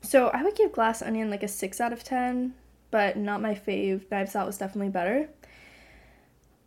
So 0.01 0.29
i 0.29 0.43
would 0.43 0.55
give 0.55 0.73
glass 0.73 1.03
onion 1.03 1.31
like 1.31 1.43
a 1.43 1.49
6 1.49 1.81
out 1.81 1.93
of 1.93 2.05
10 2.05 2.55
but 2.95 3.17
not 3.17 3.43
my 3.43 3.55
fave 3.55 4.09
knives 4.11 4.37
out 4.37 4.47
was 4.47 4.59
definitely 4.59 4.89
better 4.89 5.29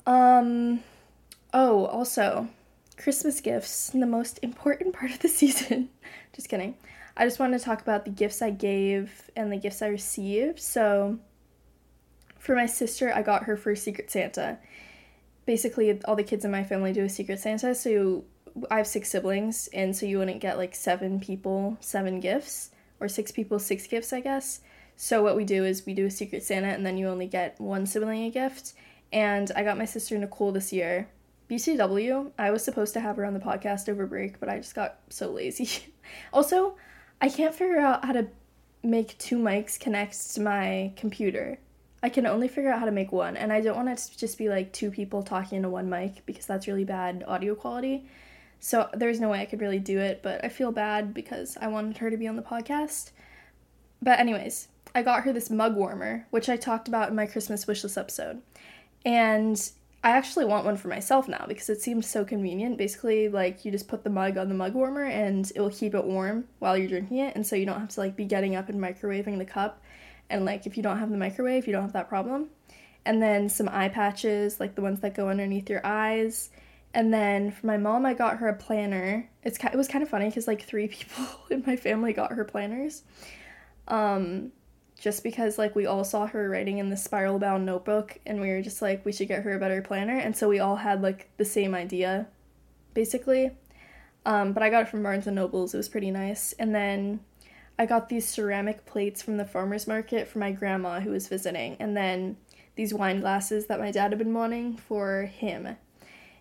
um 0.05 0.83
oh 1.53 1.85
also 1.85 2.47
Christmas 2.97 3.39
gifts, 3.41 3.91
the 3.91 4.05
most 4.05 4.39
important 4.41 4.93
part 4.97 5.11
of 5.11 5.19
the 5.19 5.27
season. 5.27 5.89
just 6.33 6.49
kidding. 6.49 6.75
I 7.15 7.25
just 7.25 7.39
wanted 7.39 7.59
to 7.59 7.63
talk 7.65 7.81
about 7.81 8.05
the 8.05 8.11
gifts 8.11 8.41
I 8.41 8.49
gave 8.49 9.29
and 9.35 9.51
the 9.51 9.57
gifts 9.57 9.81
I 9.81 9.87
received. 9.87 10.59
So, 10.59 11.17
for 12.37 12.55
my 12.55 12.65
sister, 12.65 13.11
I 13.13 13.21
got 13.21 13.43
her 13.43 13.57
first 13.57 13.83
Secret 13.83 14.11
Santa. 14.11 14.59
Basically, 15.45 15.99
all 16.03 16.15
the 16.15 16.23
kids 16.23 16.45
in 16.45 16.51
my 16.51 16.63
family 16.63 16.93
do 16.93 17.05
a 17.05 17.09
Secret 17.09 17.39
Santa, 17.39 17.73
so 17.73 18.25
I 18.69 18.77
have 18.77 18.87
six 18.87 19.09
siblings, 19.09 19.69
and 19.73 19.95
so 19.95 20.05
you 20.05 20.19
wouldn't 20.19 20.41
get 20.41 20.57
like 20.57 20.75
seven 20.75 21.19
people, 21.19 21.77
seven 21.79 22.19
gifts, 22.19 22.71
or 22.99 23.07
six 23.07 23.31
people, 23.31 23.57
six 23.57 23.87
gifts, 23.87 24.13
I 24.13 24.19
guess. 24.19 24.59
So, 24.99 25.21
what 25.21 25.35
we 25.35 25.45
do 25.45 25.63
is 25.63 25.85
we 25.85 25.93
do 25.93 26.07
a 26.07 26.11
Secret 26.11 26.43
Santa, 26.43 26.69
and 26.69 26.83
then 26.83 26.97
you 26.97 27.07
only 27.07 27.27
get 27.27 27.61
one 27.61 27.85
sibling 27.85 28.23
a 28.23 28.31
gift. 28.31 28.73
And 29.13 29.51
I 29.55 29.63
got 29.63 29.77
my 29.77 29.85
sister 29.85 30.17
Nicole 30.17 30.51
this 30.51 30.73
year. 30.73 31.07
BCW, 31.49 32.31
I 32.37 32.49
was 32.49 32.63
supposed 32.63 32.93
to 32.95 32.99
have 32.99 33.15
her 33.17 33.23
on 33.23 33.35
the 33.35 33.39
podcast 33.39 33.87
over 33.87 34.07
break, 34.07 34.39
but 34.39 34.49
I 34.49 34.57
just 34.57 34.73
got 34.73 34.97
so 35.09 35.29
lazy. 35.29 35.93
also, 36.33 36.75
I 37.21 37.29
can't 37.29 37.53
figure 37.53 37.79
out 37.79 38.03
how 38.03 38.13
to 38.13 38.27
make 38.83 39.15
two 39.19 39.37
mics 39.37 39.79
connect 39.79 40.33
to 40.33 40.41
my 40.41 40.91
computer. 40.95 41.59
I 42.01 42.09
can 42.09 42.25
only 42.25 42.47
figure 42.47 42.71
out 42.71 42.79
how 42.79 42.85
to 42.85 42.91
make 42.91 43.11
one, 43.11 43.37
and 43.37 43.53
I 43.53 43.61
don't 43.61 43.75
want 43.75 43.89
it 43.89 43.99
to 43.99 44.17
just 44.17 44.39
be 44.39 44.49
like 44.49 44.73
two 44.73 44.89
people 44.89 45.21
talking 45.21 45.57
into 45.57 45.69
one 45.69 45.89
mic 45.89 46.25
because 46.25 46.47
that's 46.47 46.67
really 46.67 46.85
bad 46.85 47.23
audio 47.27 47.53
quality. 47.53 48.07
So 48.59 48.89
there's 48.95 49.19
no 49.19 49.29
way 49.29 49.41
I 49.41 49.45
could 49.45 49.61
really 49.61 49.79
do 49.79 49.99
it, 49.99 50.21
but 50.23 50.43
I 50.43 50.49
feel 50.49 50.71
bad 50.71 51.13
because 51.13 51.55
I 51.61 51.67
wanted 51.67 51.97
her 51.97 52.09
to 52.09 52.17
be 52.17 52.27
on 52.27 52.35
the 52.35 52.41
podcast. 52.41 53.11
But, 54.01 54.19
anyways, 54.19 54.67
I 54.97 55.03
got 55.03 55.25
her 55.25 55.31
this 55.31 55.51
mug 55.51 55.75
warmer, 55.75 56.25
which 56.31 56.49
I 56.49 56.57
talked 56.57 56.87
about 56.87 57.09
in 57.09 57.15
my 57.15 57.27
Christmas 57.27 57.65
wishlist 57.65 57.99
episode. 57.99 58.41
And 59.05 59.71
I 60.03 60.09
actually 60.09 60.45
want 60.45 60.65
one 60.65 60.75
for 60.75 60.87
myself 60.87 61.27
now 61.27 61.45
because 61.47 61.69
it 61.69 61.83
seems 61.83 62.07
so 62.09 62.25
convenient. 62.25 62.79
Basically, 62.79 63.29
like 63.29 63.63
you 63.63 63.71
just 63.71 63.87
put 63.87 64.03
the 64.03 64.09
mug 64.09 64.39
on 64.39 64.49
the 64.49 64.55
mug 64.55 64.73
warmer 64.73 65.03
and 65.03 65.51
it 65.53 65.61
will 65.61 65.69
keep 65.69 65.93
it 65.93 66.03
warm 66.03 66.45
while 66.57 66.75
you're 66.75 66.87
drinking 66.87 67.19
it, 67.19 67.35
and 67.35 67.45
so 67.45 67.55
you 67.55 67.67
don't 67.67 67.79
have 67.79 67.89
to 67.89 67.99
like 67.99 68.15
be 68.15 68.25
getting 68.25 68.55
up 68.55 68.69
and 68.69 68.79
microwaving 68.79 69.37
the 69.37 69.45
cup. 69.45 69.83
And 70.31 70.45
like 70.45 70.65
if 70.65 70.75
you 70.75 70.81
don't 70.81 70.97
have 70.97 71.11
the 71.11 71.17
microwave, 71.17 71.67
you 71.67 71.73
don't 71.73 71.83
have 71.83 71.93
that 71.93 72.09
problem. 72.09 72.49
And 73.05 73.21
then 73.21 73.49
some 73.49 73.69
eye 73.69 73.89
patches, 73.89 74.59
like 74.59 74.73
the 74.73 74.81
ones 74.81 75.01
that 75.01 75.13
go 75.13 75.29
underneath 75.29 75.69
your 75.69 75.85
eyes. 75.85 76.49
And 76.95 77.13
then 77.13 77.51
for 77.51 77.67
my 77.67 77.77
mom, 77.77 78.03
I 78.03 78.15
got 78.15 78.37
her 78.37 78.47
a 78.47 78.55
planner. 78.55 79.29
It's 79.43 79.63
it 79.63 79.75
was 79.75 79.87
kind 79.87 80.01
of 80.01 80.09
funny 80.09 80.25
because 80.27 80.47
like 80.47 80.63
three 80.63 80.87
people 80.87 81.27
in 81.51 81.63
my 81.67 81.75
family 81.75 82.13
got 82.13 82.31
her 82.31 82.43
planners. 82.43 83.03
Um, 83.87 84.51
just 84.97 85.23
because 85.23 85.57
like 85.57 85.75
we 85.75 85.85
all 85.85 86.03
saw 86.03 86.25
her 86.27 86.49
writing 86.49 86.79
in 86.79 86.89
the 86.89 86.97
spiral 86.97 87.39
bound 87.39 87.65
notebook 87.65 88.17
and 88.25 88.41
we 88.41 88.49
were 88.49 88.61
just 88.61 88.81
like 88.81 89.05
we 89.05 89.11
should 89.11 89.27
get 89.27 89.43
her 89.43 89.55
a 89.55 89.59
better 89.59 89.81
planner 89.81 90.17
and 90.17 90.35
so 90.35 90.49
we 90.49 90.59
all 90.59 90.77
had 90.77 91.01
like 91.01 91.29
the 91.37 91.45
same 91.45 91.75
idea 91.75 92.27
basically. 92.93 93.51
Um, 94.25 94.51
but 94.53 94.63
i 94.63 94.69
got 94.69 94.83
it 94.83 94.89
from 94.89 95.03
barnes 95.03 95.27
and 95.27 95.35
nobles. 95.35 95.73
It 95.73 95.77
was 95.77 95.87
pretty 95.89 96.11
nice. 96.11 96.53
And 96.53 96.73
then 96.73 97.19
i 97.79 97.85
got 97.85 98.09
these 98.09 98.27
ceramic 98.27 98.85
plates 98.85 99.21
from 99.21 99.37
the 99.37 99.45
farmers 99.45 99.87
market 99.87 100.27
for 100.27 100.39
my 100.39 100.51
grandma 100.51 100.99
who 100.99 101.11
was 101.11 101.27
visiting 101.27 101.77
and 101.79 101.95
then 101.95 102.37
these 102.75 102.93
wine 102.93 103.19
glasses 103.19 103.67
that 103.67 103.79
my 103.79 103.91
dad 103.91 104.11
had 104.11 104.17
been 104.17 104.33
wanting 104.33 104.77
for 104.77 105.23
him. 105.23 105.77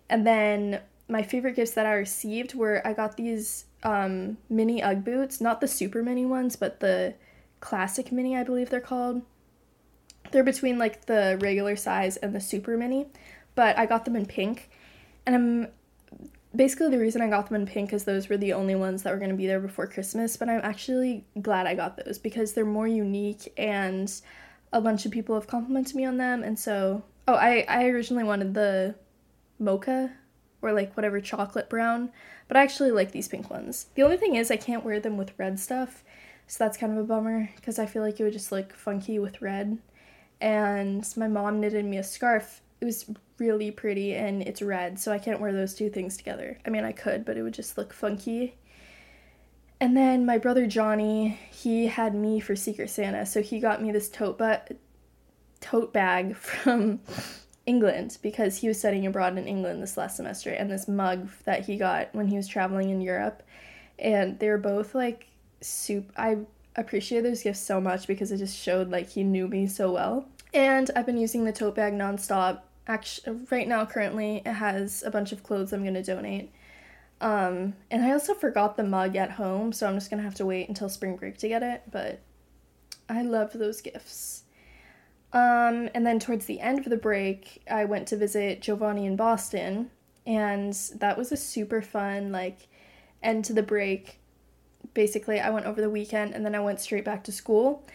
And 0.09 0.25
then 0.25 0.81
my 1.09 1.23
favorite 1.23 1.55
gifts 1.55 1.71
that 1.71 1.85
i 1.85 1.93
received 1.93 2.53
were 2.53 2.85
i 2.85 2.93
got 2.93 3.17
these 3.17 3.65
um, 3.83 4.37
mini 4.49 4.81
ugg 4.83 5.05
boots 5.05 5.39
not 5.39 5.61
the 5.61 5.67
super 5.67 6.03
mini 6.03 6.25
ones 6.25 6.55
but 6.55 6.79
the 6.79 7.13
classic 7.59 8.11
mini, 8.11 8.35
I 8.35 8.43
believe 8.43 8.69
they're 8.69 8.79
called. 8.79 9.21
They're 10.31 10.43
between 10.43 10.77
like 10.77 11.05
the 11.05 11.37
regular 11.41 11.75
size 11.75 12.17
and 12.17 12.35
the 12.35 12.41
super 12.41 12.77
mini, 12.77 13.07
but 13.55 13.77
I 13.77 13.85
got 13.85 14.05
them 14.05 14.15
in 14.15 14.25
pink. 14.25 14.69
And 15.25 15.35
I'm 15.35 15.67
basically 16.55 16.89
the 16.89 16.99
reason 16.99 17.21
I 17.21 17.29
got 17.29 17.47
them 17.47 17.61
in 17.61 17.67
pink 17.67 17.93
is 17.93 18.03
those 18.03 18.29
were 18.29 18.37
the 18.37 18.53
only 18.53 18.75
ones 18.75 19.03
that 19.03 19.13
were 19.13 19.19
going 19.19 19.31
to 19.31 19.35
be 19.37 19.47
there 19.47 19.59
before 19.59 19.87
Christmas, 19.87 20.35
but 20.35 20.49
I'm 20.49 20.61
actually 20.63 21.25
glad 21.41 21.67
I 21.67 21.75
got 21.75 21.97
those 22.03 22.17
because 22.17 22.53
they're 22.53 22.65
more 22.65 22.87
unique 22.87 23.53
and 23.57 24.11
a 24.73 24.81
bunch 24.81 25.05
of 25.05 25.11
people 25.11 25.35
have 25.35 25.47
complimented 25.47 25.95
me 25.95 26.05
on 26.05 26.17
them 26.17 26.43
and 26.43 26.59
so 26.59 27.03
oh 27.27 27.35
I, 27.35 27.65
I 27.69 27.85
originally 27.85 28.23
wanted 28.23 28.53
the 28.53 28.95
mocha 29.59 30.11
or 30.61 30.73
like 30.73 30.95
whatever 30.97 31.21
chocolate 31.21 31.69
brown 31.69 32.11
but 32.47 32.57
I 32.57 32.63
actually 32.63 32.91
like 32.91 33.11
these 33.11 33.27
pink 33.27 33.49
ones. 33.49 33.87
The 33.95 34.03
only 34.03 34.17
thing 34.17 34.35
is 34.35 34.51
I 34.51 34.57
can't 34.57 34.83
wear 34.83 34.99
them 34.99 35.17
with 35.17 35.37
red 35.37 35.59
stuff 35.59 36.03
so 36.47 36.63
that's 36.63 36.77
kind 36.77 36.93
of 36.93 36.99
a 36.99 37.03
bummer 37.03 37.49
because 37.57 37.77
I 37.77 37.85
feel 37.85 38.01
like 38.01 38.19
it 38.19 38.23
would 38.23 38.33
just 38.33 38.51
look 38.51 38.73
funky 38.73 39.19
with 39.19 39.41
red. 39.41 39.77
And 40.39 41.05
my 41.17 41.27
mom 41.27 41.59
knitted 41.59 41.85
me 41.85 41.97
a 41.97 42.03
scarf. 42.03 42.61
It 42.79 42.85
was 42.85 43.09
really 43.37 43.69
pretty 43.69 44.15
and 44.15 44.41
it's 44.41 44.61
red, 44.61 44.99
so 44.99 45.11
I 45.11 45.19
can't 45.19 45.41
wear 45.41 45.51
those 45.51 45.73
two 45.73 45.89
things 45.89 46.15
together. 46.15 46.57
I 46.65 46.69
mean, 46.69 46.85
I 46.85 46.93
could, 46.93 47.25
but 47.25 47.37
it 47.37 47.43
would 47.43 47.53
just 47.53 47.77
look 47.77 47.91
funky. 47.91 48.55
And 49.79 49.95
then 49.95 50.25
my 50.25 50.37
brother 50.37 50.65
Johnny, 50.65 51.37
he 51.51 51.87
had 51.87 52.15
me 52.15 52.39
for 52.39 52.55
Secret 52.55 52.89
Santa, 52.89 53.25
so 53.25 53.41
he 53.41 53.59
got 53.59 53.81
me 53.81 53.91
this 53.91 54.09
tote, 54.09 54.37
ba- 54.37 54.65
tote 55.59 55.93
bag 55.93 56.35
from 56.37 57.01
England 57.65 58.17
because 58.21 58.57
he 58.57 58.67
was 58.67 58.79
studying 58.79 59.05
abroad 59.05 59.37
in 59.37 59.47
England 59.47 59.83
this 59.83 59.97
last 59.97 60.15
semester, 60.15 60.51
and 60.51 60.71
this 60.71 60.87
mug 60.87 61.29
that 61.43 61.65
he 61.65 61.77
got 61.77 62.13
when 62.15 62.27
he 62.27 62.37
was 62.37 62.47
traveling 62.47 62.89
in 62.89 63.01
Europe. 63.01 63.43
And 63.99 64.39
they 64.39 64.49
were 64.49 64.57
both 64.57 64.95
like 64.95 65.27
soup. 65.61 66.11
I 66.17 66.39
appreciate 66.75 67.21
those 67.21 67.43
gifts 67.43 67.59
so 67.59 67.81
much 67.81 68.07
because 68.07 68.31
it 68.31 68.37
just 68.37 68.57
showed 68.57 68.89
like 68.89 69.09
he 69.09 69.23
knew 69.23 69.47
me 69.47 69.67
so 69.67 69.91
well. 69.91 70.27
And 70.53 70.89
I've 70.95 71.05
been 71.05 71.17
using 71.17 71.45
the 71.45 71.51
tote 71.51 71.75
bag 71.75 71.93
nonstop. 71.93 72.61
Actually, 72.87 73.39
right 73.51 73.67
now, 73.67 73.85
currently, 73.85 74.41
it 74.45 74.53
has 74.53 75.03
a 75.03 75.11
bunch 75.11 75.31
of 75.31 75.43
clothes 75.43 75.73
I'm 75.73 75.83
gonna 75.83 76.03
donate. 76.03 76.51
Um, 77.19 77.73
and 77.89 78.03
I 78.03 78.11
also 78.11 78.33
forgot 78.33 78.77
the 78.77 78.83
mug 78.83 79.15
at 79.15 79.31
home, 79.31 79.73
so 79.73 79.87
I'm 79.87 79.95
just 79.95 80.09
gonna 80.09 80.23
have 80.23 80.35
to 80.35 80.45
wait 80.45 80.69
until 80.69 80.87
spring 80.87 81.17
break 81.17 81.37
to 81.39 81.47
get 81.47 81.63
it. 81.63 81.83
But 81.91 82.19
I 83.09 83.23
love 83.23 83.53
those 83.53 83.81
gifts. 83.81 84.43
Um, 85.33 85.89
and 85.93 86.05
then 86.05 86.19
towards 86.19 86.45
the 86.45 86.61
end 86.61 86.79
of 86.79 86.85
the 86.85 86.97
break, 86.97 87.61
I 87.69 87.85
went 87.85 88.07
to 88.09 88.17
visit 88.17 88.61
Giovanni 88.61 89.05
in 89.05 89.15
Boston, 89.15 89.91
and 90.25 90.73
that 90.95 91.17
was 91.17 91.31
a 91.31 91.37
super 91.37 91.81
fun 91.81 92.31
like 92.31 92.67
end 93.21 93.45
to 93.45 93.53
the 93.53 93.63
break 93.63 94.19
basically, 94.97 95.39
I 95.39 95.51
went 95.51 95.67
over 95.67 95.79
the 95.79 95.91
weekend 95.91 96.33
and 96.33 96.43
then 96.43 96.55
I 96.55 96.59
went 96.59 96.81
straight 96.81 97.05
back 97.05 97.23
to 97.25 97.31
school. 97.31 97.85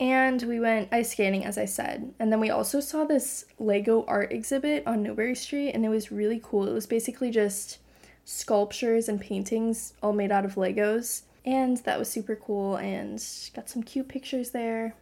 And 0.00 0.42
we 0.42 0.58
went 0.58 0.92
ice 0.92 1.12
skating, 1.12 1.44
as 1.44 1.56
I 1.56 1.66
said. 1.66 2.12
And 2.18 2.30
then 2.32 2.40
we 2.40 2.50
also 2.50 2.80
saw 2.80 3.04
this 3.04 3.46
Lego 3.60 4.04
art 4.06 4.32
exhibit 4.32 4.84
on 4.86 5.02
Newbury 5.02 5.34
Street, 5.34 5.72
and 5.72 5.84
it 5.84 5.88
was 5.88 6.12
really 6.12 6.40
cool. 6.42 6.68
It 6.68 6.72
was 6.72 6.86
basically 6.86 7.30
just 7.30 7.78
sculptures 8.24 9.08
and 9.08 9.20
paintings 9.20 9.94
all 10.02 10.12
made 10.12 10.30
out 10.30 10.44
of 10.44 10.56
Legos. 10.56 11.22
And 11.44 11.78
that 11.78 11.98
was 11.98 12.08
super 12.08 12.36
cool, 12.36 12.76
and 12.76 13.24
got 13.54 13.70
some 13.70 13.82
cute 13.82 14.08
pictures 14.08 14.50
there. 14.50 14.94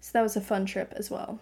So 0.00 0.10
that 0.12 0.22
was 0.22 0.36
a 0.36 0.40
fun 0.40 0.66
trip 0.66 0.92
as 0.96 1.10
well. 1.10 1.40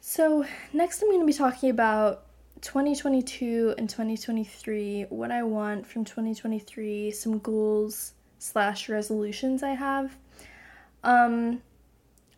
So, 0.00 0.44
next 0.72 1.02
I'm 1.02 1.08
going 1.08 1.20
to 1.20 1.26
be 1.26 1.32
talking 1.32 1.70
about 1.70 2.26
2022 2.62 3.74
and 3.76 3.90
2023, 3.90 5.06
what 5.10 5.32
I 5.32 5.42
want 5.42 5.84
from 5.84 6.04
2023, 6.04 7.10
some 7.10 7.40
goals 7.40 8.14
slash 8.38 8.88
resolutions 8.88 9.64
I 9.64 9.70
have. 9.70 10.16
Um, 11.02 11.60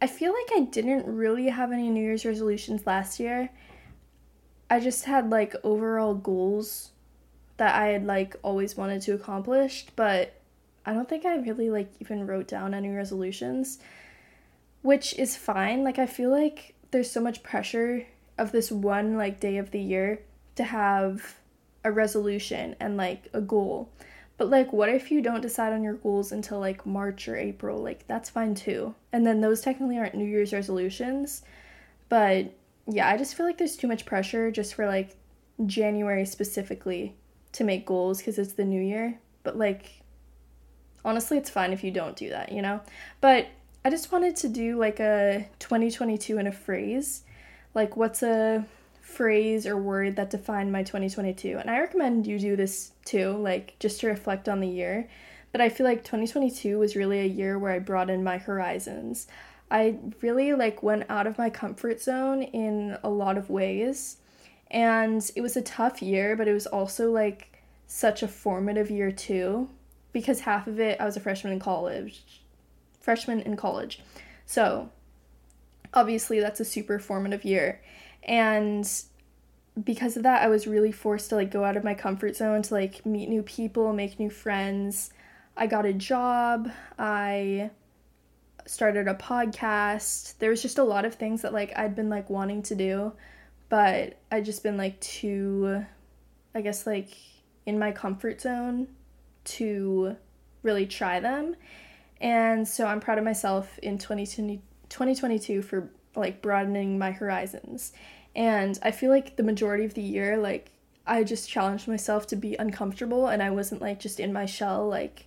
I 0.00 0.06
feel 0.06 0.32
like 0.32 0.62
I 0.62 0.64
didn't 0.64 1.06
really 1.06 1.48
have 1.48 1.72
any 1.72 1.90
New 1.90 2.02
Year's 2.02 2.24
resolutions 2.24 2.86
last 2.86 3.20
year. 3.20 3.50
I 4.70 4.80
just 4.80 5.04
had 5.04 5.28
like 5.28 5.54
overall 5.62 6.14
goals 6.14 6.90
that 7.58 7.74
I 7.74 7.88
had 7.88 8.06
like 8.06 8.34
always 8.42 8.78
wanted 8.78 9.02
to 9.02 9.12
accomplish, 9.12 9.86
but 9.94 10.40
I 10.86 10.94
don't 10.94 11.08
think 11.08 11.26
I 11.26 11.36
really 11.36 11.68
like 11.68 11.92
even 12.00 12.26
wrote 12.26 12.48
down 12.48 12.72
any 12.72 12.88
resolutions, 12.88 13.78
which 14.80 15.18
is 15.18 15.36
fine. 15.36 15.84
Like 15.84 15.98
I 15.98 16.06
feel 16.06 16.30
like 16.30 16.74
there's 16.92 17.10
so 17.10 17.20
much 17.20 17.42
pressure 17.42 18.06
of 18.38 18.52
this 18.52 18.70
one 18.70 19.16
like 19.16 19.40
day 19.40 19.58
of 19.58 19.70
the 19.70 19.80
year 19.80 20.20
to 20.56 20.64
have 20.64 21.36
a 21.84 21.92
resolution 21.92 22.74
and 22.80 22.96
like 22.96 23.28
a 23.32 23.40
goal. 23.40 23.90
But 24.36 24.50
like 24.50 24.72
what 24.72 24.88
if 24.88 25.10
you 25.10 25.20
don't 25.20 25.40
decide 25.40 25.72
on 25.72 25.84
your 25.84 25.94
goals 25.94 26.32
until 26.32 26.58
like 26.58 26.86
March 26.86 27.28
or 27.28 27.36
April? 27.36 27.82
Like 27.82 28.06
that's 28.06 28.30
fine 28.30 28.54
too. 28.54 28.94
And 29.12 29.26
then 29.26 29.40
those 29.40 29.60
technically 29.60 29.98
aren't 29.98 30.14
New 30.14 30.24
Year's 30.24 30.52
resolutions. 30.52 31.42
But 32.08 32.52
yeah, 32.86 33.08
I 33.08 33.16
just 33.16 33.34
feel 33.34 33.46
like 33.46 33.58
there's 33.58 33.76
too 33.76 33.88
much 33.88 34.06
pressure 34.06 34.50
just 34.50 34.74
for 34.74 34.86
like 34.86 35.16
January 35.66 36.26
specifically 36.26 37.14
to 37.52 37.64
make 37.64 37.86
goals 37.86 38.18
because 38.18 38.38
it's 38.38 38.54
the 38.54 38.64
new 38.64 38.82
year. 38.82 39.18
But 39.44 39.56
like 39.56 40.02
honestly, 41.04 41.36
it's 41.36 41.50
fine 41.50 41.72
if 41.72 41.84
you 41.84 41.90
don't 41.90 42.16
do 42.16 42.30
that, 42.30 42.50
you 42.50 42.62
know? 42.62 42.80
But 43.20 43.48
I 43.84 43.90
just 43.90 44.10
wanted 44.10 44.36
to 44.36 44.48
do 44.48 44.78
like 44.78 44.98
a 44.98 45.46
2022 45.58 46.38
in 46.38 46.46
a 46.46 46.52
phrase 46.52 47.22
like 47.74 47.96
what's 47.96 48.22
a 48.22 48.64
phrase 49.00 49.66
or 49.66 49.76
word 49.76 50.16
that 50.16 50.30
defined 50.30 50.72
my 50.72 50.82
2022 50.82 51.58
and 51.58 51.70
i 51.70 51.78
recommend 51.78 52.26
you 52.26 52.38
do 52.38 52.56
this 52.56 52.92
too 53.04 53.32
like 53.36 53.78
just 53.78 54.00
to 54.00 54.06
reflect 54.06 54.48
on 54.48 54.60
the 54.60 54.68
year. 54.68 55.08
But 55.52 55.60
i 55.60 55.68
feel 55.68 55.86
like 55.86 56.02
2022 56.02 56.78
was 56.78 56.96
really 56.96 57.20
a 57.20 57.26
year 57.26 57.58
where 57.58 57.72
i 57.72 57.78
broadened 57.78 58.24
my 58.24 58.38
horizons. 58.38 59.26
I 59.70 59.96
really 60.20 60.52
like 60.52 60.82
went 60.82 61.06
out 61.08 61.26
of 61.26 61.38
my 61.38 61.50
comfort 61.50 62.00
zone 62.00 62.42
in 62.42 62.98
a 63.02 63.08
lot 63.08 63.38
of 63.38 63.50
ways. 63.50 64.18
And 64.70 65.28
it 65.34 65.40
was 65.40 65.56
a 65.56 65.62
tough 65.62 66.02
year 66.02 66.36
but 66.36 66.48
it 66.48 66.52
was 66.52 66.66
also 66.66 67.10
like 67.10 67.62
such 67.86 68.22
a 68.22 68.28
formative 68.28 68.90
year 68.90 69.12
too 69.12 69.68
because 70.12 70.40
half 70.40 70.66
of 70.66 70.80
it 70.80 71.00
i 71.00 71.04
was 71.04 71.16
a 71.16 71.20
freshman 71.20 71.52
in 71.52 71.60
college 71.60 72.24
freshman 73.04 73.40
in 73.40 73.54
college. 73.54 74.00
So 74.46 74.90
obviously 75.94 76.40
that's 76.40 76.60
a 76.60 76.64
super 76.64 76.98
formative 76.98 77.44
year 77.44 77.80
and 78.22 79.02
because 79.82 80.16
of 80.16 80.22
that 80.22 80.42
i 80.42 80.48
was 80.48 80.66
really 80.66 80.92
forced 80.92 81.30
to 81.30 81.36
like 81.36 81.50
go 81.50 81.64
out 81.64 81.76
of 81.76 81.84
my 81.84 81.94
comfort 81.94 82.36
zone 82.36 82.62
to 82.62 82.74
like 82.74 83.04
meet 83.06 83.28
new 83.28 83.42
people 83.42 83.92
make 83.92 84.18
new 84.18 84.30
friends 84.30 85.10
i 85.56 85.66
got 85.66 85.86
a 85.86 85.92
job 85.92 86.70
i 86.98 87.70
started 88.66 89.08
a 89.08 89.14
podcast. 89.14 90.38
There 90.38 90.50
was 90.50 90.62
just 90.62 90.78
a 90.78 90.84
lot 90.84 91.04
of 91.04 91.14
things 91.14 91.42
that 91.42 91.52
like 91.52 91.72
I'd 91.76 91.94
been 91.94 92.08
like 92.08 92.30
wanting 92.30 92.62
to 92.64 92.74
do, 92.74 93.12
but 93.68 94.18
I'd 94.30 94.44
just 94.44 94.62
been 94.62 94.76
like 94.76 95.00
too 95.00 95.84
I 96.54 96.60
guess 96.60 96.86
like 96.86 97.10
in 97.66 97.78
my 97.78 97.92
comfort 97.92 98.40
zone 98.40 98.88
to 99.44 100.16
really 100.62 100.86
try 100.86 101.20
them. 101.20 101.56
And 102.20 102.66
so 102.66 102.86
I'm 102.86 103.00
proud 103.00 103.18
of 103.18 103.24
myself 103.24 103.78
in 103.80 103.98
2020, 103.98 104.62
2022 104.88 105.62
for 105.62 105.90
like 106.16 106.42
broadening 106.42 106.98
my 106.98 107.12
horizons. 107.12 107.92
And 108.36 108.78
I 108.82 108.90
feel 108.90 109.10
like 109.10 109.36
the 109.36 109.42
majority 109.42 109.84
of 109.84 109.94
the 109.94 110.02
year, 110.02 110.36
like 110.36 110.70
I 111.06 111.22
just 111.24 111.48
challenged 111.48 111.86
myself 111.86 112.26
to 112.28 112.36
be 112.36 112.56
uncomfortable 112.56 113.28
and 113.28 113.42
I 113.42 113.50
wasn't 113.50 113.82
like 113.82 114.00
just 114.00 114.18
in 114.18 114.32
my 114.32 114.46
shell 114.46 114.88
like 114.88 115.26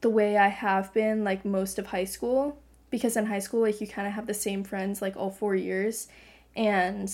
the 0.00 0.10
way 0.10 0.36
I 0.36 0.48
have 0.48 0.92
been 0.92 1.24
like 1.24 1.44
most 1.44 1.78
of 1.78 1.86
high 1.86 2.04
school 2.04 2.58
because 2.90 3.16
in 3.16 3.26
high 3.26 3.40
school 3.40 3.62
like 3.62 3.80
you 3.80 3.86
kind 3.86 4.06
of 4.06 4.14
have 4.14 4.26
the 4.26 4.34
same 4.34 4.62
friends 4.62 5.02
like 5.02 5.16
all 5.16 5.30
4 5.30 5.54
years 5.56 6.08
and 6.54 7.12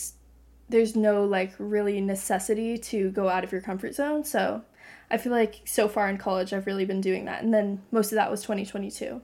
there's 0.68 0.94
no 0.94 1.24
like 1.24 1.54
really 1.58 2.00
necessity 2.00 2.76
to 2.76 3.10
go 3.10 3.28
out 3.28 3.44
of 3.44 3.52
your 3.52 3.62
comfort 3.62 3.94
zone. 3.94 4.24
So 4.24 4.62
I 5.10 5.16
feel 5.16 5.32
like 5.32 5.62
so 5.64 5.88
far 5.88 6.08
in 6.10 6.18
college 6.18 6.52
I've 6.52 6.66
really 6.66 6.84
been 6.84 7.00
doing 7.00 7.24
that 7.24 7.42
and 7.42 7.54
then 7.54 7.82
most 7.90 8.12
of 8.12 8.16
that 8.16 8.30
was 8.30 8.42
2022. 8.42 9.22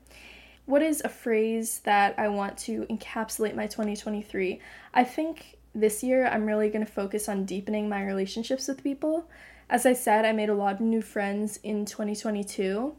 What 0.67 0.83
is 0.83 1.03
a 1.05 1.09
phrase 1.09 1.81
that 1.81 2.15
I 2.19 2.29
want 2.29 2.57
to 2.59 2.87
encapsulate 2.87 3.55
my 3.55 3.67
2023? 3.67 4.61
I 4.95 5.05
think 5.05 5.59
this 5.75 6.03
year 6.03 6.27
I'm 6.27 6.47
really 6.47 6.71
going 6.71 6.85
to 6.85 6.91
focus 6.91 7.29
on 7.29 7.45
deepening 7.45 7.89
my 7.89 8.03
relationships 8.03 8.69
with 8.69 8.83
people. 8.83 9.29
As 9.69 9.85
I 9.85 9.93
said, 9.93 10.25
I 10.25 10.33
made 10.33 10.49
a 10.49 10.55
lot 10.55 10.75
of 10.75 10.81
new 10.81 11.03
friends 11.03 11.59
in 11.63 11.85
2022, 11.85 12.95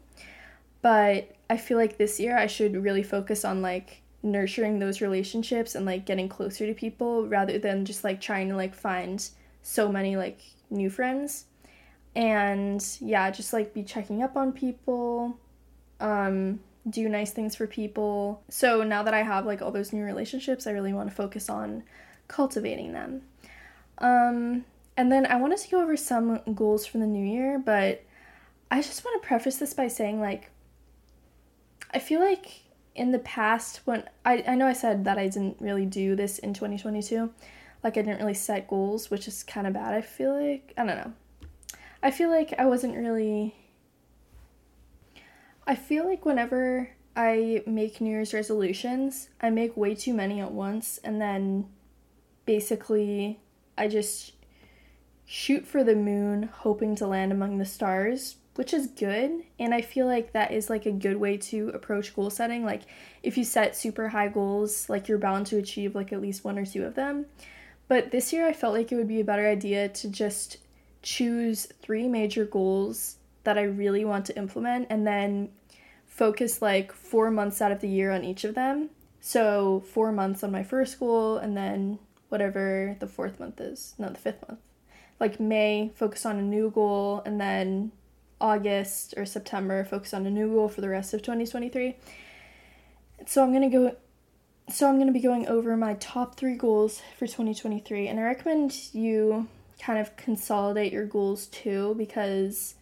but 0.80 1.34
I 1.50 1.56
feel 1.56 1.76
like 1.76 1.96
this 1.96 2.20
year 2.20 2.38
I 2.38 2.46
should 2.46 2.76
really 2.76 3.02
focus 3.02 3.44
on 3.44 3.62
like 3.62 4.02
nurturing 4.22 4.78
those 4.78 5.00
relationships 5.00 5.74
and 5.74 5.86
like 5.86 6.06
getting 6.06 6.28
closer 6.28 6.66
to 6.66 6.74
people 6.74 7.26
rather 7.26 7.58
than 7.58 7.84
just 7.84 8.04
like 8.04 8.20
trying 8.20 8.48
to 8.48 8.56
like 8.56 8.74
find 8.74 9.28
so 9.62 9.90
many 9.90 10.16
like 10.16 10.40
new 10.70 10.90
friends. 10.90 11.46
And 12.14 12.84
yeah, 13.00 13.30
just 13.30 13.52
like 13.52 13.74
be 13.74 13.82
checking 13.82 14.22
up 14.22 14.36
on 14.36 14.52
people, 14.52 15.36
um 15.98 16.60
do 16.88 17.08
nice 17.08 17.32
things 17.32 17.56
for 17.56 17.66
people. 17.66 18.42
So 18.48 18.82
now 18.82 19.02
that 19.02 19.14
I 19.14 19.22
have 19.22 19.46
like 19.46 19.62
all 19.62 19.72
those 19.72 19.92
new 19.92 20.04
relationships, 20.04 20.66
I 20.66 20.70
really 20.70 20.92
want 20.92 21.08
to 21.08 21.14
focus 21.14 21.48
on 21.48 21.82
cultivating 22.28 22.92
them. 22.92 23.22
Um, 23.98 24.64
and 24.96 25.10
then 25.10 25.26
I 25.26 25.36
wanted 25.36 25.58
to 25.58 25.70
go 25.70 25.82
over 25.82 25.96
some 25.96 26.40
goals 26.54 26.86
for 26.86 26.98
the 26.98 27.06
new 27.06 27.24
year, 27.24 27.58
but 27.58 28.02
I 28.70 28.82
just 28.82 29.04
want 29.04 29.22
to 29.22 29.26
preface 29.26 29.56
this 29.56 29.74
by 29.74 29.88
saying 29.88 30.20
like 30.20 30.50
I 31.92 31.98
feel 31.98 32.20
like 32.20 32.62
in 32.94 33.12
the 33.12 33.18
past 33.20 33.80
when 33.84 34.04
I, 34.24 34.42
I 34.46 34.54
know 34.54 34.66
I 34.66 34.72
said 34.72 35.04
that 35.04 35.18
I 35.18 35.28
didn't 35.28 35.58
really 35.60 35.86
do 35.86 36.16
this 36.16 36.38
in 36.38 36.54
2022, 36.54 37.30
like 37.84 37.96
I 37.96 38.02
didn't 38.02 38.20
really 38.20 38.34
set 38.34 38.68
goals, 38.68 39.10
which 39.10 39.28
is 39.28 39.42
kind 39.42 39.66
of 39.66 39.72
bad. 39.72 39.94
I 39.94 40.00
feel 40.00 40.34
like 40.34 40.72
I 40.76 40.84
don't 40.84 40.96
know. 40.96 41.12
I 42.02 42.10
feel 42.10 42.30
like 42.30 42.54
I 42.58 42.66
wasn't 42.66 42.96
really 42.96 43.54
I 45.66 45.74
feel 45.74 46.06
like 46.06 46.24
whenever 46.24 46.90
I 47.16 47.62
make 47.66 48.00
New 48.00 48.10
Year's 48.10 48.32
resolutions, 48.32 49.28
I 49.40 49.50
make 49.50 49.76
way 49.76 49.94
too 49.94 50.14
many 50.14 50.40
at 50.40 50.52
once 50.52 50.98
and 51.02 51.20
then 51.20 51.68
basically 52.44 53.40
I 53.76 53.88
just 53.88 54.32
shoot 55.24 55.66
for 55.66 55.82
the 55.82 55.96
moon 55.96 56.44
hoping 56.44 56.94
to 56.96 57.06
land 57.06 57.32
among 57.32 57.58
the 57.58 57.64
stars, 57.64 58.36
which 58.54 58.72
is 58.72 58.86
good. 58.86 59.42
And 59.58 59.74
I 59.74 59.80
feel 59.80 60.06
like 60.06 60.32
that 60.32 60.52
is 60.52 60.70
like 60.70 60.86
a 60.86 60.92
good 60.92 61.16
way 61.16 61.36
to 61.38 61.70
approach 61.70 62.14
goal 62.14 62.30
setting. 62.30 62.64
Like 62.64 62.82
if 63.24 63.36
you 63.36 63.42
set 63.42 63.76
super 63.76 64.08
high 64.08 64.28
goals, 64.28 64.88
like 64.88 65.08
you're 65.08 65.18
bound 65.18 65.46
to 65.46 65.58
achieve 65.58 65.96
like 65.96 66.12
at 66.12 66.22
least 66.22 66.44
one 66.44 66.58
or 66.58 66.64
two 66.64 66.84
of 66.84 66.94
them. 66.94 67.26
But 67.88 68.12
this 68.12 68.32
year 68.32 68.46
I 68.46 68.52
felt 68.52 68.74
like 68.74 68.92
it 68.92 68.96
would 68.96 69.08
be 69.08 69.20
a 69.20 69.24
better 69.24 69.48
idea 69.48 69.88
to 69.88 70.08
just 70.08 70.58
choose 71.02 71.66
three 71.82 72.08
major 72.08 72.44
goals 72.44 73.16
that 73.46 73.56
I 73.56 73.62
really 73.62 74.04
want 74.04 74.26
to 74.26 74.36
implement 74.36 74.88
and 74.90 75.06
then 75.06 75.48
focus 76.06 76.60
like 76.60 76.92
four 76.92 77.30
months 77.30 77.62
out 77.62 77.72
of 77.72 77.80
the 77.80 77.88
year 77.88 78.10
on 78.10 78.24
each 78.24 78.44
of 78.44 78.54
them. 78.54 78.90
So, 79.20 79.82
four 79.92 80.12
months 80.12 80.44
on 80.44 80.52
my 80.52 80.62
first 80.62 81.00
goal, 81.00 81.36
and 81.36 81.56
then 81.56 81.98
whatever 82.28 82.96
the 83.00 83.08
fourth 83.08 83.40
month 83.40 83.60
is. 83.60 83.94
No, 83.98 84.08
the 84.08 84.18
fifth 84.18 84.46
month. 84.48 84.60
Like 85.18 85.40
May, 85.40 85.90
focus 85.94 86.24
on 86.24 86.38
a 86.38 86.42
new 86.42 86.70
goal, 86.70 87.22
and 87.26 87.40
then 87.40 87.90
August 88.40 89.14
or 89.16 89.26
September, 89.26 89.84
focus 89.84 90.14
on 90.14 90.26
a 90.26 90.30
new 90.30 90.48
goal 90.52 90.68
for 90.68 90.80
the 90.80 90.88
rest 90.88 91.12
of 91.12 91.22
2023. 91.22 91.96
So, 93.26 93.42
I'm 93.42 93.50
going 93.50 93.68
to 93.68 93.76
go. 93.76 93.96
So, 94.72 94.88
I'm 94.88 94.96
going 94.96 95.08
to 95.08 95.12
be 95.12 95.20
going 95.20 95.48
over 95.48 95.76
my 95.76 95.94
top 95.94 96.36
three 96.36 96.56
goals 96.56 97.02
for 97.18 97.26
2023, 97.26 98.08
and 98.08 98.20
I 98.20 98.22
recommend 98.22 98.94
you 98.94 99.48
kind 99.80 99.98
of 99.98 100.16
consolidate 100.16 100.92
your 100.92 101.04
goals 101.04 101.46
too 101.48 101.94
because 101.98 102.74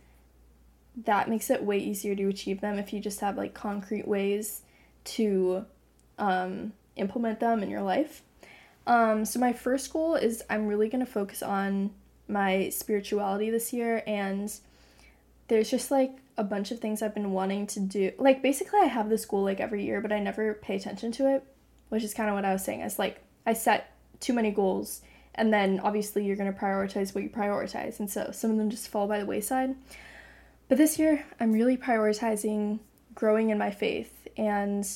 that 0.96 1.28
makes 1.28 1.50
it 1.50 1.62
way 1.62 1.78
easier 1.78 2.14
to 2.14 2.28
achieve 2.28 2.60
them 2.60 2.78
if 2.78 2.92
you 2.92 3.00
just 3.00 3.20
have 3.20 3.36
like 3.36 3.54
concrete 3.54 4.06
ways 4.06 4.62
to 5.04 5.64
um, 6.18 6.72
implement 6.96 7.40
them 7.40 7.62
in 7.62 7.70
your 7.70 7.82
life. 7.82 8.22
Um, 8.86 9.24
so, 9.24 9.38
my 9.38 9.52
first 9.52 9.92
goal 9.92 10.14
is 10.14 10.42
I'm 10.50 10.66
really 10.66 10.88
going 10.88 11.04
to 11.04 11.10
focus 11.10 11.42
on 11.42 11.90
my 12.28 12.68
spirituality 12.68 13.50
this 13.50 13.72
year, 13.72 14.02
and 14.06 14.52
there's 15.48 15.70
just 15.70 15.90
like 15.90 16.18
a 16.36 16.44
bunch 16.44 16.70
of 16.70 16.80
things 16.80 17.00
I've 17.00 17.14
been 17.14 17.32
wanting 17.32 17.66
to 17.68 17.80
do. 17.80 18.12
Like, 18.18 18.42
basically, 18.42 18.80
I 18.80 18.86
have 18.86 19.08
this 19.08 19.24
goal 19.24 19.42
like 19.42 19.60
every 19.60 19.84
year, 19.84 20.00
but 20.00 20.12
I 20.12 20.18
never 20.18 20.54
pay 20.54 20.76
attention 20.76 21.12
to 21.12 21.34
it, 21.34 21.44
which 21.88 22.04
is 22.04 22.12
kind 22.12 22.28
of 22.28 22.34
what 22.34 22.44
I 22.44 22.52
was 22.52 22.64
saying. 22.64 22.80
It's 22.80 22.98
like 22.98 23.22
I 23.46 23.54
set 23.54 23.94
too 24.20 24.34
many 24.34 24.50
goals, 24.50 25.00
and 25.34 25.52
then 25.52 25.80
obviously, 25.80 26.26
you're 26.26 26.36
going 26.36 26.52
to 26.52 26.58
prioritize 26.58 27.14
what 27.14 27.24
you 27.24 27.30
prioritize, 27.30 27.98
and 27.98 28.10
so 28.10 28.30
some 28.32 28.50
of 28.50 28.58
them 28.58 28.68
just 28.68 28.88
fall 28.88 29.08
by 29.08 29.18
the 29.18 29.26
wayside. 29.26 29.74
But 30.68 30.78
this 30.78 30.98
year, 30.98 31.26
I'm 31.38 31.52
really 31.52 31.76
prioritizing 31.76 32.80
growing 33.14 33.50
in 33.50 33.58
my 33.58 33.70
faith, 33.70 34.26
and 34.36 34.88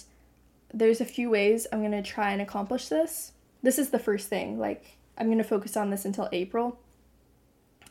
there's 0.72 1.00
a 1.00 1.04
few 1.04 1.31
ways 1.31 1.66
I'm 1.72 1.81
going 1.81 1.92
to 1.92 2.02
try 2.02 2.33
and 2.33 2.42
accomplish 2.42 2.88
this. 2.88 3.33
This 3.62 3.78
is 3.78 3.90
the 3.90 3.98
first 3.98 4.28
thing. 4.28 4.59
Like, 4.59 4.96
I'm 5.16 5.26
going 5.26 5.38
to 5.38 5.44
focus 5.44 5.76
on 5.76 5.90
this 5.90 6.04
until 6.04 6.28
April. 6.33 6.78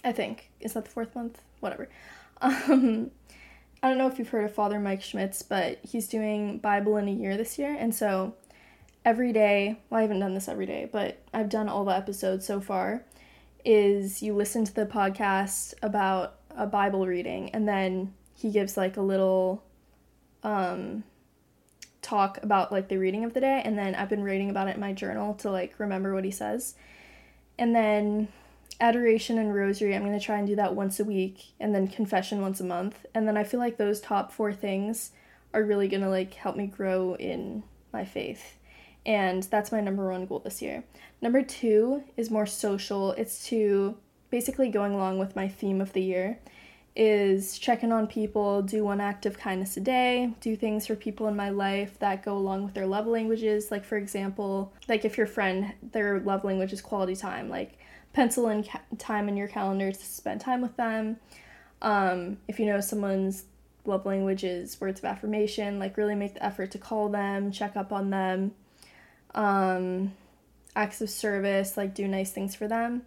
I 0.04 0.12
think. 0.12 0.52
Is 0.60 0.74
that 0.74 0.86
the 0.86 0.92
fourth 0.92 1.16
month? 1.16 1.42
Whatever. 1.60 1.90
Um, 2.40 3.10
I 3.82 3.90
don't 3.90 3.98
know 3.98 4.08
if 4.08 4.20
you've 4.20 4.30
heard 4.30 4.46
of 4.46 4.54
Father 4.54 4.80
Mike 4.80 5.02
Schmitz, 5.02 5.42
but 5.42 5.80
he's 5.84 6.08
doing 6.08 6.60
Bible 6.60 6.98
in 6.98 7.08
a 7.08 7.12
year 7.12 7.36
this 7.36 7.58
year. 7.58 7.76
And 7.78 7.94
so 7.94 8.36
every 9.06 9.32
day, 9.32 9.80
well, 9.90 10.00
I 10.00 10.02
haven't 10.02 10.20
done 10.20 10.34
this 10.34 10.48
every 10.48 10.66
day, 10.66 10.90
but 10.92 11.20
I've 11.34 11.50
done 11.50 11.70
all 11.70 11.86
the 11.86 11.96
episodes 11.96 12.46
so 12.46 12.60
far, 12.60 13.04
is 13.64 14.22
you 14.22 14.36
listen 14.36 14.66
to 14.66 14.74
the 14.74 14.86
podcast 14.86 15.74
about 15.82 16.36
a 16.58 16.68
Bible 16.68 17.08
reading, 17.08 17.50
and 17.52 17.68
then 17.68 18.14
he 18.34 18.52
gives 18.52 18.76
like 18.76 18.98
a 18.98 19.02
little 19.02 19.64
um, 20.44 21.04
talk 22.02 22.40
about 22.44 22.72
like 22.72 22.88
the 22.88 22.98
reading 22.98 23.24
of 23.24 23.34
the 23.34 23.42
day, 23.42 23.62
and 23.64 23.78
then 23.78 23.96
I've 23.96 24.10
been 24.10 24.24
writing 24.24 24.50
about 24.50 24.68
it 24.68 24.76
in 24.76 24.82
my 24.82 24.94
journal 24.94 25.36
to 25.36 25.52
like 25.52 25.76
remember 25.80 26.14
what 26.14 26.26
he 26.26 26.32
says. 26.32 26.76
And 27.60 27.76
then 27.76 28.28
adoration 28.80 29.38
and 29.40 29.54
rosary, 29.54 29.96
I'm 29.96 30.04
going 30.04 30.18
to 30.18 30.24
try 30.24 30.38
and 30.38 30.48
do 30.48 30.56
that 30.58 30.76
once 30.76 31.00
a 31.00 31.06
week, 31.06 31.54
and 31.60 31.74
then 31.74 31.88
confession 31.88 32.42
once 32.42 32.60
a 32.60 32.66
month. 32.66 33.06
And 33.14 33.28
then 33.28 33.38
I 33.38 33.44
feel 33.44 33.60
like 33.60 33.78
those 33.78 34.02
top 34.02 34.32
four 34.32 34.54
things 34.54 35.12
are 35.54 35.64
really 35.64 35.88
going 35.88 36.04
to 36.04 36.10
like 36.10 36.34
help 36.34 36.56
me 36.56 36.68
grow 36.68 37.16
in 37.16 37.64
my 37.94 38.06
faith. 38.06 38.60
And 39.06 39.44
that's 39.44 39.72
my 39.72 39.80
number 39.80 40.12
one 40.12 40.26
goal 40.26 40.40
this 40.40 40.62
year. 40.62 40.84
Number 41.22 41.42
two 41.42 42.04
is 42.18 42.30
more 42.30 42.46
social. 42.46 43.12
It's 43.14 43.48
to 43.48 43.98
basically 44.30 44.70
going 44.70 44.94
along 44.94 45.18
with 45.20 45.36
my 45.36 45.48
theme 45.48 45.82
of 45.82 45.94
the 45.94 46.02
year 46.02 46.40
is 46.96 47.60
checking 47.60 47.92
on 47.92 48.08
people, 48.08 48.64
do 48.64 48.84
one 48.84 49.00
act 49.00 49.28
of 49.28 49.38
kindness 49.38 49.78
a 49.78 49.80
day, 49.80 50.34
do 50.42 50.56
things 50.56 50.88
for 50.88 50.96
people 50.96 51.28
in 51.28 51.36
my 51.36 51.50
life 51.50 52.00
that 52.00 52.26
go 52.26 52.36
along 52.36 52.64
with 52.64 52.74
their 52.74 52.88
love 52.88 53.06
languages. 53.06 53.70
Like, 53.70 53.86
for 53.86 53.98
example, 53.98 54.74
like 54.88 55.06
if 55.06 55.16
your 55.16 55.28
friend, 55.28 55.74
their 55.92 56.20
love 56.20 56.44
language 56.44 56.74
is 56.74 56.82
quality 56.82 57.16
time, 57.16 57.50
like 57.50 57.78
pencil 58.14 58.50
in 58.50 58.64
ca- 58.64 58.82
time 58.98 59.30
in 59.30 59.38
your 59.38 59.48
calendar 59.48 59.92
to 59.92 60.06
spend 60.06 60.42
time 60.42 60.60
with 60.60 60.76
them. 60.76 61.18
Um, 61.84 62.38
if 62.48 62.60
you 62.60 62.66
know 62.66 62.82
someone's 62.82 63.46
love 63.86 64.08
language 64.08 64.44
is 64.44 64.82
words 64.82 65.00
of 65.00 65.06
affirmation, 65.06 65.78
like 65.78 65.98
really 65.98 66.16
make 66.16 66.34
the 66.34 66.44
effort 66.44 66.72
to 66.72 66.80
call 66.80 67.10
them, 67.10 67.52
check 67.52 67.78
up 67.78 67.92
on 67.92 68.10
them. 68.10 68.54
Um, 69.36 70.14
acts 70.76 71.00
of 71.02 71.12
service, 71.12 71.78
like 71.78 71.94
do 71.94 72.08
nice 72.08 72.32
things 72.32 72.56
for 72.56 72.68
them. 72.68 73.04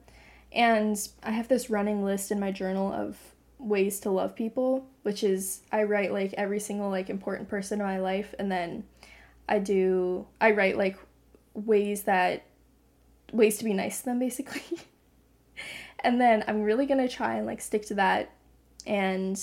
And 0.53 0.99
I 1.23 1.31
have 1.31 1.49
this 1.49 1.71
running 1.71 2.05
list 2.05 2.31
in 2.31 2.41
my 2.41 2.51
journal 2.51 2.93
of 2.93 3.17
ways 3.59 4.01
to 4.01 4.11
love 4.11 4.35
people, 4.35 4.87
which 5.03 5.23
is 5.23 5.61
I 5.71 5.85
write 5.85 6.13
like 6.13 6.33
every 6.35 6.61
single 6.61 6.91
like 6.91 7.11
important 7.11 7.49
person 7.49 7.81
in 7.81 7.87
my 7.87 7.99
life 7.99 8.35
and 8.39 8.51
then 8.51 8.85
I 9.49 9.59
do 9.59 10.27
I 10.41 10.53
write 10.53 10.77
like 10.77 10.97
ways 11.55 12.03
that 12.03 12.45
ways 13.33 13.59
to 13.59 13.65
be 13.65 13.73
nice 13.73 14.01
to 14.01 14.07
them 14.07 14.19
basically. 14.21 14.63
and 16.01 16.21
then 16.21 16.45
I'm 16.49 16.63
really 16.63 16.87
going 16.87 17.07
to 17.07 17.15
try 17.15 17.35
and 17.35 17.47
like 17.47 17.61
stick 17.61 17.87
to 17.87 17.95
that 17.95 18.33
and 18.87 19.41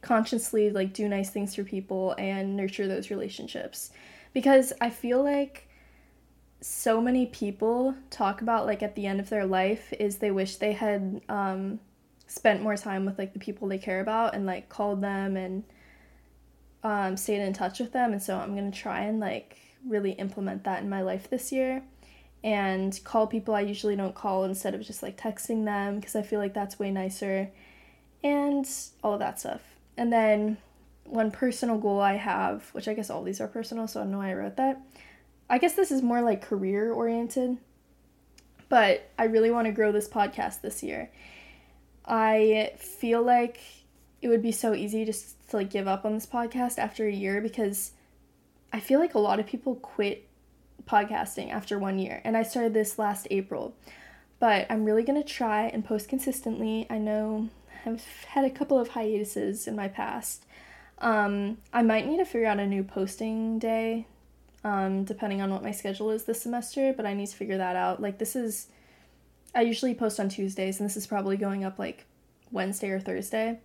consciously 0.00 0.70
like 0.70 0.92
do 0.92 1.08
nice 1.08 1.30
things 1.30 1.54
for 1.54 1.64
people 1.64 2.14
and 2.16 2.56
nurture 2.56 2.86
those 2.86 3.10
relationships 3.10 3.90
because 4.32 4.72
I 4.80 4.90
feel 4.90 5.22
like 5.22 5.65
so 6.60 7.00
many 7.00 7.26
people 7.26 7.94
talk 8.10 8.40
about 8.40 8.66
like 8.66 8.82
at 8.82 8.94
the 8.94 9.06
end 9.06 9.20
of 9.20 9.28
their 9.28 9.46
life 9.46 9.92
is 9.98 10.16
they 10.16 10.30
wish 10.30 10.56
they 10.56 10.72
had 10.72 11.20
um, 11.28 11.78
spent 12.26 12.62
more 12.62 12.76
time 12.76 13.04
with 13.04 13.18
like 13.18 13.32
the 13.32 13.38
people 13.38 13.68
they 13.68 13.78
care 13.78 14.00
about 14.00 14.34
and 14.34 14.46
like 14.46 14.68
called 14.68 15.02
them 15.02 15.36
and 15.36 15.64
um, 16.82 17.16
stayed 17.16 17.40
in 17.40 17.52
touch 17.52 17.78
with 17.80 17.92
them. 17.92 18.12
And 18.12 18.22
so 18.22 18.36
i'm 18.36 18.54
gonna 18.54 18.70
try 18.70 19.00
and 19.00 19.20
like 19.20 19.58
really 19.86 20.12
implement 20.12 20.64
that 20.64 20.82
in 20.82 20.88
my 20.88 21.02
life 21.02 21.28
this 21.30 21.52
year. 21.52 21.82
And 22.42 22.98
call 23.04 23.26
people 23.26 23.54
i 23.54 23.60
usually 23.60 23.96
don't 23.96 24.14
call 24.14 24.44
instead 24.44 24.74
of 24.74 24.82
just 24.82 25.02
like 25.02 25.16
texting 25.16 25.64
them 25.64 25.96
because 25.96 26.16
i 26.16 26.22
feel 26.22 26.40
like 26.40 26.54
that's 26.54 26.78
way 26.78 26.90
nicer 26.90 27.50
and 28.24 28.68
all 29.02 29.14
of 29.14 29.20
that 29.20 29.38
stuff. 29.38 29.62
And 29.96 30.12
then 30.12 30.58
one 31.08 31.30
personal 31.30 31.78
goal 31.78 32.00
i 32.00 32.14
have 32.14 32.64
which 32.72 32.88
i 32.88 32.94
guess 32.94 33.10
all 33.10 33.22
these 33.22 33.40
are 33.40 33.46
personal 33.46 33.86
so 33.86 34.00
i 34.00 34.02
don't 34.02 34.12
know 34.12 34.18
why 34.18 34.30
i 34.30 34.34
wrote 34.34 34.56
that 34.56 34.80
I 35.48 35.58
guess 35.58 35.74
this 35.74 35.90
is 35.90 36.02
more 36.02 36.22
like 36.22 36.42
career 36.42 36.92
oriented, 36.92 37.58
but 38.68 39.08
I 39.18 39.24
really 39.24 39.50
want 39.50 39.66
to 39.66 39.72
grow 39.72 39.92
this 39.92 40.08
podcast 40.08 40.60
this 40.60 40.82
year. 40.82 41.10
I 42.04 42.72
feel 42.78 43.22
like 43.22 43.60
it 44.22 44.28
would 44.28 44.42
be 44.42 44.52
so 44.52 44.74
easy 44.74 45.04
just 45.04 45.48
to 45.50 45.56
like 45.56 45.70
give 45.70 45.86
up 45.86 46.04
on 46.04 46.14
this 46.14 46.26
podcast 46.26 46.78
after 46.78 47.06
a 47.06 47.12
year 47.12 47.40
because 47.40 47.92
I 48.72 48.80
feel 48.80 48.98
like 48.98 49.14
a 49.14 49.20
lot 49.20 49.38
of 49.38 49.46
people 49.46 49.76
quit 49.76 50.28
podcasting 50.86 51.50
after 51.52 51.78
one 51.78 51.98
year. 51.98 52.20
And 52.24 52.36
I 52.36 52.42
started 52.42 52.74
this 52.74 52.98
last 52.98 53.26
April. 53.30 53.74
But 54.38 54.66
I'm 54.68 54.84
really 54.84 55.04
to 55.04 55.22
try 55.22 55.66
and 55.66 55.84
post 55.84 56.08
consistently. 56.08 56.86
I 56.90 56.98
know 56.98 57.48
I've 57.84 58.04
had 58.28 58.44
a 58.44 58.50
couple 58.50 58.78
of 58.78 58.88
hiatuses 58.88 59.66
in 59.66 59.74
my 59.74 59.88
past. 59.88 60.44
Um, 60.98 61.58
I 61.72 61.82
might 61.82 62.06
need 62.06 62.18
to 62.18 62.24
figure 62.24 62.46
out 62.46 62.58
a 62.58 62.66
new 62.66 62.82
posting 62.82 63.58
day 63.58 64.06
um, 64.66 65.04
depending 65.04 65.40
on 65.40 65.52
what 65.52 65.62
my 65.62 65.70
schedule 65.70 66.10
is 66.10 66.24
this 66.24 66.42
semester, 66.42 66.92
but 66.92 67.06
I 67.06 67.14
need 67.14 67.28
to 67.28 67.36
figure 67.36 67.56
that 67.56 67.76
out. 67.76 68.02
Like, 68.02 68.18
this 68.18 68.34
is, 68.34 68.66
I 69.54 69.60
usually 69.60 69.94
post 69.94 70.18
on 70.18 70.28
Tuesdays, 70.28 70.80
and 70.80 70.88
this 70.88 70.96
is 70.96 71.06
probably 71.06 71.36
going 71.36 71.62
up 71.62 71.78
like 71.78 72.04
Wednesday 72.50 72.90
or 72.90 72.98
Thursday. 72.98 73.60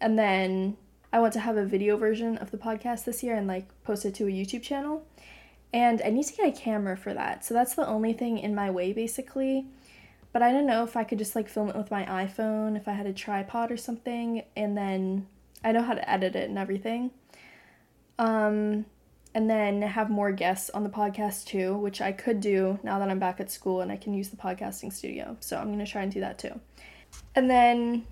And 0.00 0.16
then 0.16 0.76
I 1.12 1.18
want 1.18 1.32
to 1.32 1.40
have 1.40 1.56
a 1.56 1.64
video 1.64 1.96
version 1.96 2.38
of 2.38 2.52
the 2.52 2.58
podcast 2.58 3.04
this 3.04 3.24
year 3.24 3.34
and 3.34 3.48
like 3.48 3.66
post 3.82 4.04
it 4.04 4.14
to 4.14 4.28
a 4.28 4.30
YouTube 4.30 4.62
channel. 4.62 5.04
And 5.72 6.00
I 6.04 6.10
need 6.10 6.26
to 6.26 6.34
get 6.34 6.56
a 6.56 6.56
camera 6.56 6.96
for 6.96 7.12
that. 7.12 7.44
So 7.44 7.52
that's 7.52 7.74
the 7.74 7.86
only 7.86 8.12
thing 8.12 8.38
in 8.38 8.54
my 8.54 8.70
way, 8.70 8.92
basically. 8.92 9.66
But 10.32 10.42
I 10.42 10.52
don't 10.52 10.66
know 10.66 10.84
if 10.84 10.96
I 10.96 11.02
could 11.02 11.18
just 11.18 11.34
like 11.34 11.48
film 11.48 11.70
it 11.70 11.76
with 11.76 11.90
my 11.90 12.04
iPhone, 12.04 12.76
if 12.76 12.86
I 12.86 12.92
had 12.92 13.06
a 13.06 13.12
tripod 13.12 13.72
or 13.72 13.76
something, 13.76 14.44
and 14.54 14.76
then 14.76 15.26
I 15.64 15.72
know 15.72 15.82
how 15.82 15.94
to 15.94 16.08
edit 16.08 16.36
it 16.36 16.48
and 16.48 16.56
everything. 16.56 17.10
Um, 18.16 18.84
and 19.36 19.50
then 19.50 19.82
have 19.82 20.08
more 20.08 20.32
guests 20.32 20.70
on 20.70 20.82
the 20.82 20.88
podcast 20.88 21.44
too, 21.44 21.76
which 21.76 22.00
I 22.00 22.10
could 22.10 22.40
do 22.40 22.78
now 22.82 22.98
that 22.98 23.10
I'm 23.10 23.18
back 23.18 23.38
at 23.38 23.50
school 23.50 23.82
and 23.82 23.92
I 23.92 23.98
can 23.98 24.14
use 24.14 24.30
the 24.30 24.36
podcasting 24.38 24.90
studio. 24.90 25.36
So 25.40 25.58
I'm 25.58 25.66
going 25.66 25.78
to 25.78 25.84
try 25.84 26.02
and 26.02 26.10
do 26.10 26.20
that 26.20 26.38
too. 26.38 26.58
And 27.34 27.50
then 27.50 28.06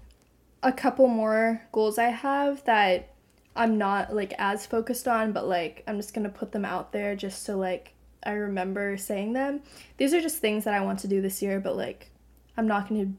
a 0.63 0.71
couple 0.71 1.09
more 1.09 1.63
goals 1.73 1.97
I 1.97 2.09
have 2.11 2.63
that 2.67 3.15
I'm 3.57 3.79
not 3.79 4.15
like 4.15 4.35
as 4.37 4.67
focused 4.67 5.09
on, 5.09 5.33
but 5.33 5.49
like 5.49 5.83
I'm 5.87 5.97
just 5.97 6.13
going 6.13 6.25
to 6.25 6.31
put 6.31 6.53
them 6.53 6.67
out 6.67 6.93
there 6.93 7.17
just 7.17 7.43
so 7.45 7.57
like 7.57 7.95
I 8.23 8.33
remember 8.33 8.99
saying 8.99 9.33
them. 9.33 9.63
These 9.97 10.13
are 10.13 10.21
just 10.21 10.41
things 10.41 10.65
that 10.65 10.75
I 10.75 10.83
want 10.83 10.99
to 11.01 11.09
do 11.09 11.23
this 11.23 11.41
year, 11.41 11.59
but 11.59 11.75
like 11.75 12.11
I'm 12.59 12.67
not 12.67 12.87
going 12.87 13.01
to 13.01 13.13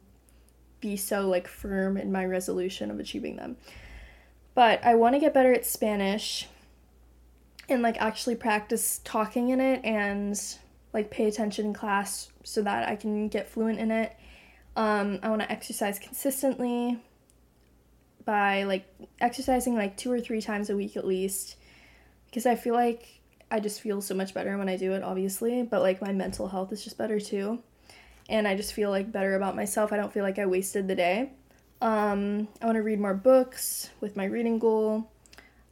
be 0.80 0.96
so 0.96 1.28
like 1.28 1.48
firm 1.48 1.98
in 1.98 2.12
my 2.12 2.26
resolution 2.26 2.91
of 2.91 3.00
achieving 3.00 3.36
them. 3.36 3.58
But 4.54 4.86
I 4.86 4.94
want 4.94 5.15
to 5.15 5.20
get 5.20 5.34
better 5.34 5.54
at 5.54 5.65
Spanish 5.65 6.48
and 7.69 7.82
like 7.82 7.97
actually 7.99 8.36
practice 8.36 9.01
talking 9.04 9.49
in 9.49 9.60
it 9.60 9.84
and 9.84 10.39
like 10.93 11.10
pay 11.10 11.28
attention 11.28 11.67
in 11.67 11.73
class 11.73 12.30
so 12.43 12.62
that 12.62 12.88
I 12.88 12.95
can 12.95 13.28
get 13.28 13.49
fluent 13.49 13.80
in 13.80 13.91
it. 13.91 14.15
Um, 14.75 15.19
I 15.23 15.30
want 15.30 15.41
to 15.41 15.51
exercise 15.51 15.99
consistently 15.99 16.99
by 18.23 18.63
like 18.63 18.86
exercising 19.21 19.75
like 19.75 19.97
two 19.97 20.12
or 20.12 20.19
three 20.19 20.41
times 20.41 20.69
a 20.69 20.75
week 20.75 20.97
at 20.97 21.06
least 21.06 21.58
because 22.25 22.45
I 22.45 22.56
feel 22.56 22.73
like 22.73 23.21
I 23.49 23.60
just 23.60 23.82
feel 23.82 24.01
so 24.01 24.15
much 24.15 24.34
better 24.34 24.58
when 24.58 24.67
I 24.67 24.78
do 24.78 24.93
it, 24.93 25.04
obviously, 25.04 25.63
but 25.63 25.82
like 25.82 26.01
my 26.01 26.12
mental 26.12 26.47
health 26.47 26.71
is 26.71 26.84
just 26.84 26.97
better 26.97 27.19
too. 27.19 27.60
And 28.28 28.47
I 28.47 28.56
just 28.56 28.73
feel 28.73 28.89
like 28.89 29.12
better 29.12 29.36
about 29.36 29.56
myself. 29.56 29.93
I 29.93 29.97
don't 29.97 30.12
feel 30.12 30.23
like 30.23 30.39
I 30.39 30.45
wasted 30.47 30.88
the 30.88 30.95
day. 30.95 31.32
Um, 31.82 32.47
I 32.62 32.65
want 32.65 32.78
to 32.78 32.82
read 32.82 32.99
more 32.99 33.13
books 33.13 33.89
with 34.01 34.15
my 34.15 34.25
reading 34.25 34.58
goal 34.60 35.12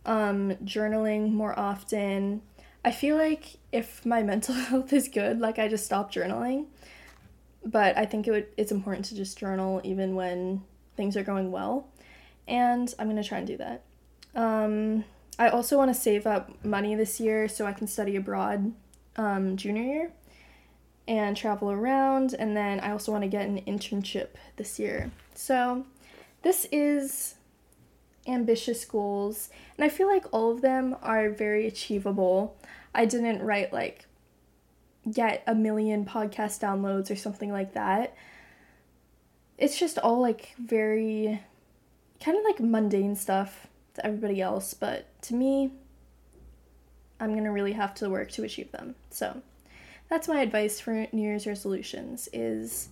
um, 0.05 0.55
journaling 0.63 1.31
more 1.31 1.57
often. 1.57 2.41
I 2.85 2.91
feel 2.91 3.15
like 3.15 3.57
if 3.71 4.05
my 4.05 4.23
mental 4.31 4.55
health 4.55 4.93
is 4.93 5.07
good, 5.07 5.39
like 5.39 5.59
I 5.59 5.67
just 5.67 5.85
stop 5.85 6.13
journaling. 6.13 6.65
But 7.65 7.97
I 7.97 8.05
think 8.05 8.27
it 8.27 8.31
would 8.31 8.47
it's 8.57 8.71
important 8.71 9.05
to 9.05 9.15
just 9.15 9.37
journal 9.37 9.79
even 9.83 10.15
when 10.15 10.63
things 10.97 11.15
are 11.15 11.23
going 11.23 11.51
well. 11.51 11.87
And 12.47 12.93
I'm 12.99 13.07
gonna 13.07 13.23
try 13.23 13.37
and 13.37 13.47
do 13.47 13.57
that. 13.57 13.83
Um, 14.35 15.05
I 15.39 15.49
also 15.49 15.77
want 15.77 15.93
to 15.93 15.99
save 15.99 16.27
up 16.27 16.63
money 16.63 16.95
this 16.95 17.19
year 17.19 17.47
so 17.47 17.65
I 17.65 17.73
can 17.73 17.87
study 17.87 18.15
abroad 18.15 18.73
um, 19.15 19.57
junior 19.57 19.83
year 19.83 20.11
and 21.07 21.35
travel 21.35 21.71
around. 21.71 22.35
And 22.37 22.55
then 22.55 22.79
I 22.79 22.91
also 22.91 23.11
want 23.11 23.23
to 23.23 23.27
get 23.27 23.47
an 23.47 23.61
internship 23.61 24.29
this 24.57 24.79
year. 24.79 25.11
So 25.33 25.85
this 26.43 26.67
is 26.71 27.35
ambitious 28.27 28.85
goals, 28.85 29.49
and 29.77 29.85
I 29.85 29.89
feel 29.89 30.07
like 30.07 30.25
all 30.31 30.51
of 30.51 30.61
them 30.61 30.95
are 31.01 31.29
very 31.29 31.67
achievable. 31.67 32.57
I 32.93 33.05
didn't 33.05 33.41
write 33.41 33.73
like 33.73 34.05
get 35.11 35.43
a 35.45 35.55
million 35.55 36.05
podcast 36.05 36.61
downloads 36.61 37.11
or 37.11 37.15
something 37.15 37.51
like 37.51 37.73
that. 37.73 38.15
It's 39.57 39.77
just 39.77 39.99
all 39.99 40.21
like 40.21 40.55
very 40.57 41.41
kind 42.23 42.37
of 42.37 42.43
like 42.43 42.59
mundane 42.59 43.15
stuff 43.15 43.67
to 43.95 44.05
everybody 44.05 44.41
else, 44.41 44.73
but 44.73 45.07
to 45.23 45.35
me, 45.35 45.71
I'm 47.19 47.31
going 47.31 47.43
to 47.43 47.51
really 47.51 47.73
have 47.73 47.93
to 47.95 48.09
work 48.09 48.31
to 48.31 48.43
achieve 48.43 48.71
them. 48.71 48.95
So, 49.09 49.41
that's 50.09 50.27
my 50.27 50.41
advice 50.41 50.79
for 50.79 51.07
New 51.11 51.21
Year's 51.21 51.47
resolutions 51.47 52.29
is 52.33 52.89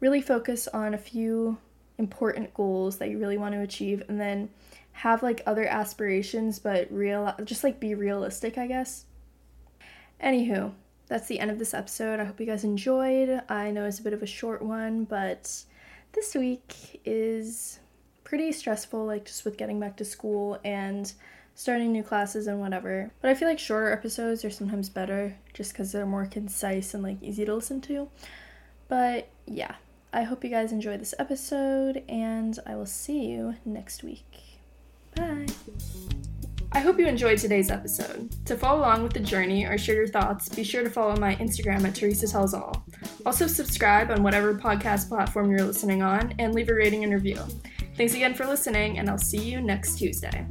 really 0.00 0.20
focus 0.20 0.68
on 0.68 0.94
a 0.94 0.98
few 0.98 1.58
important 1.98 2.52
goals 2.54 2.98
that 2.98 3.10
you 3.10 3.18
really 3.18 3.38
want 3.38 3.54
to 3.54 3.60
achieve 3.60 4.02
and 4.08 4.20
then 4.20 4.48
have 4.92 5.22
like 5.22 5.42
other 5.46 5.66
aspirations 5.66 6.58
but 6.58 6.90
real 6.90 7.34
just 7.44 7.64
like 7.64 7.80
be 7.80 7.94
realistic 7.94 8.58
i 8.58 8.66
guess. 8.66 9.04
Anywho 10.22 10.72
that's 11.08 11.26
the 11.26 11.40
end 11.40 11.50
of 11.50 11.58
this 11.58 11.74
episode. 11.74 12.20
I 12.20 12.24
hope 12.24 12.40
you 12.40 12.46
guys 12.46 12.64
enjoyed. 12.64 13.42
I 13.48 13.70
know 13.70 13.84
it's 13.84 13.98
a 13.98 14.02
bit 14.02 14.14
of 14.14 14.22
a 14.22 14.26
short 14.26 14.62
one 14.62 15.04
but 15.04 15.64
this 16.12 16.34
week 16.34 17.00
is 17.04 17.80
pretty 18.24 18.52
stressful 18.52 19.04
like 19.04 19.24
just 19.26 19.44
with 19.44 19.56
getting 19.56 19.80
back 19.80 19.96
to 19.98 20.04
school 20.04 20.58
and 20.64 21.12
starting 21.54 21.92
new 21.92 22.02
classes 22.02 22.46
and 22.46 22.60
whatever. 22.60 23.10
But 23.20 23.30
i 23.30 23.34
feel 23.34 23.48
like 23.48 23.58
shorter 23.58 23.92
episodes 23.92 24.44
are 24.44 24.50
sometimes 24.50 24.88
better 24.88 25.36
just 25.52 25.72
because 25.72 25.92
they're 25.92 26.06
more 26.06 26.26
concise 26.26 26.94
and 26.94 27.02
like 27.02 27.22
easy 27.22 27.44
to 27.44 27.54
listen 27.54 27.80
to. 27.82 28.08
But 28.88 29.28
yeah 29.46 29.74
i 30.12 30.22
hope 30.22 30.44
you 30.44 30.50
guys 30.50 30.72
enjoyed 30.72 31.00
this 31.00 31.14
episode 31.18 32.02
and 32.08 32.58
i 32.66 32.74
will 32.74 32.86
see 32.86 33.26
you 33.26 33.54
next 33.64 34.02
week 34.02 34.52
Bye. 35.14 35.46
I 36.74 36.80
hope 36.80 36.98
you 36.98 37.06
enjoyed 37.06 37.38
today's 37.38 37.70
episode. 37.70 38.30
To 38.46 38.56
follow 38.56 38.80
along 38.80 39.02
with 39.02 39.12
the 39.12 39.20
journey 39.20 39.66
or 39.66 39.76
share 39.76 39.96
your 39.96 40.08
thoughts, 40.08 40.48
be 40.48 40.64
sure 40.64 40.82
to 40.82 40.88
follow 40.88 41.16
my 41.16 41.36
Instagram 41.36 41.84
at 41.86 41.94
Teresa 41.94 42.26
Tells 42.26 42.54
All. 42.54 42.86
Also, 43.26 43.46
subscribe 43.46 44.10
on 44.10 44.22
whatever 44.22 44.54
podcast 44.54 45.08
platform 45.08 45.50
you're 45.50 45.66
listening 45.66 46.02
on 46.02 46.34
and 46.38 46.54
leave 46.54 46.70
a 46.70 46.74
rating 46.74 47.04
and 47.04 47.12
review. 47.12 47.38
Thanks 47.96 48.14
again 48.14 48.32
for 48.32 48.46
listening, 48.46 48.98
and 48.98 49.10
I'll 49.10 49.18
see 49.18 49.50
you 49.50 49.60
next 49.60 49.98
Tuesday. 49.98 50.46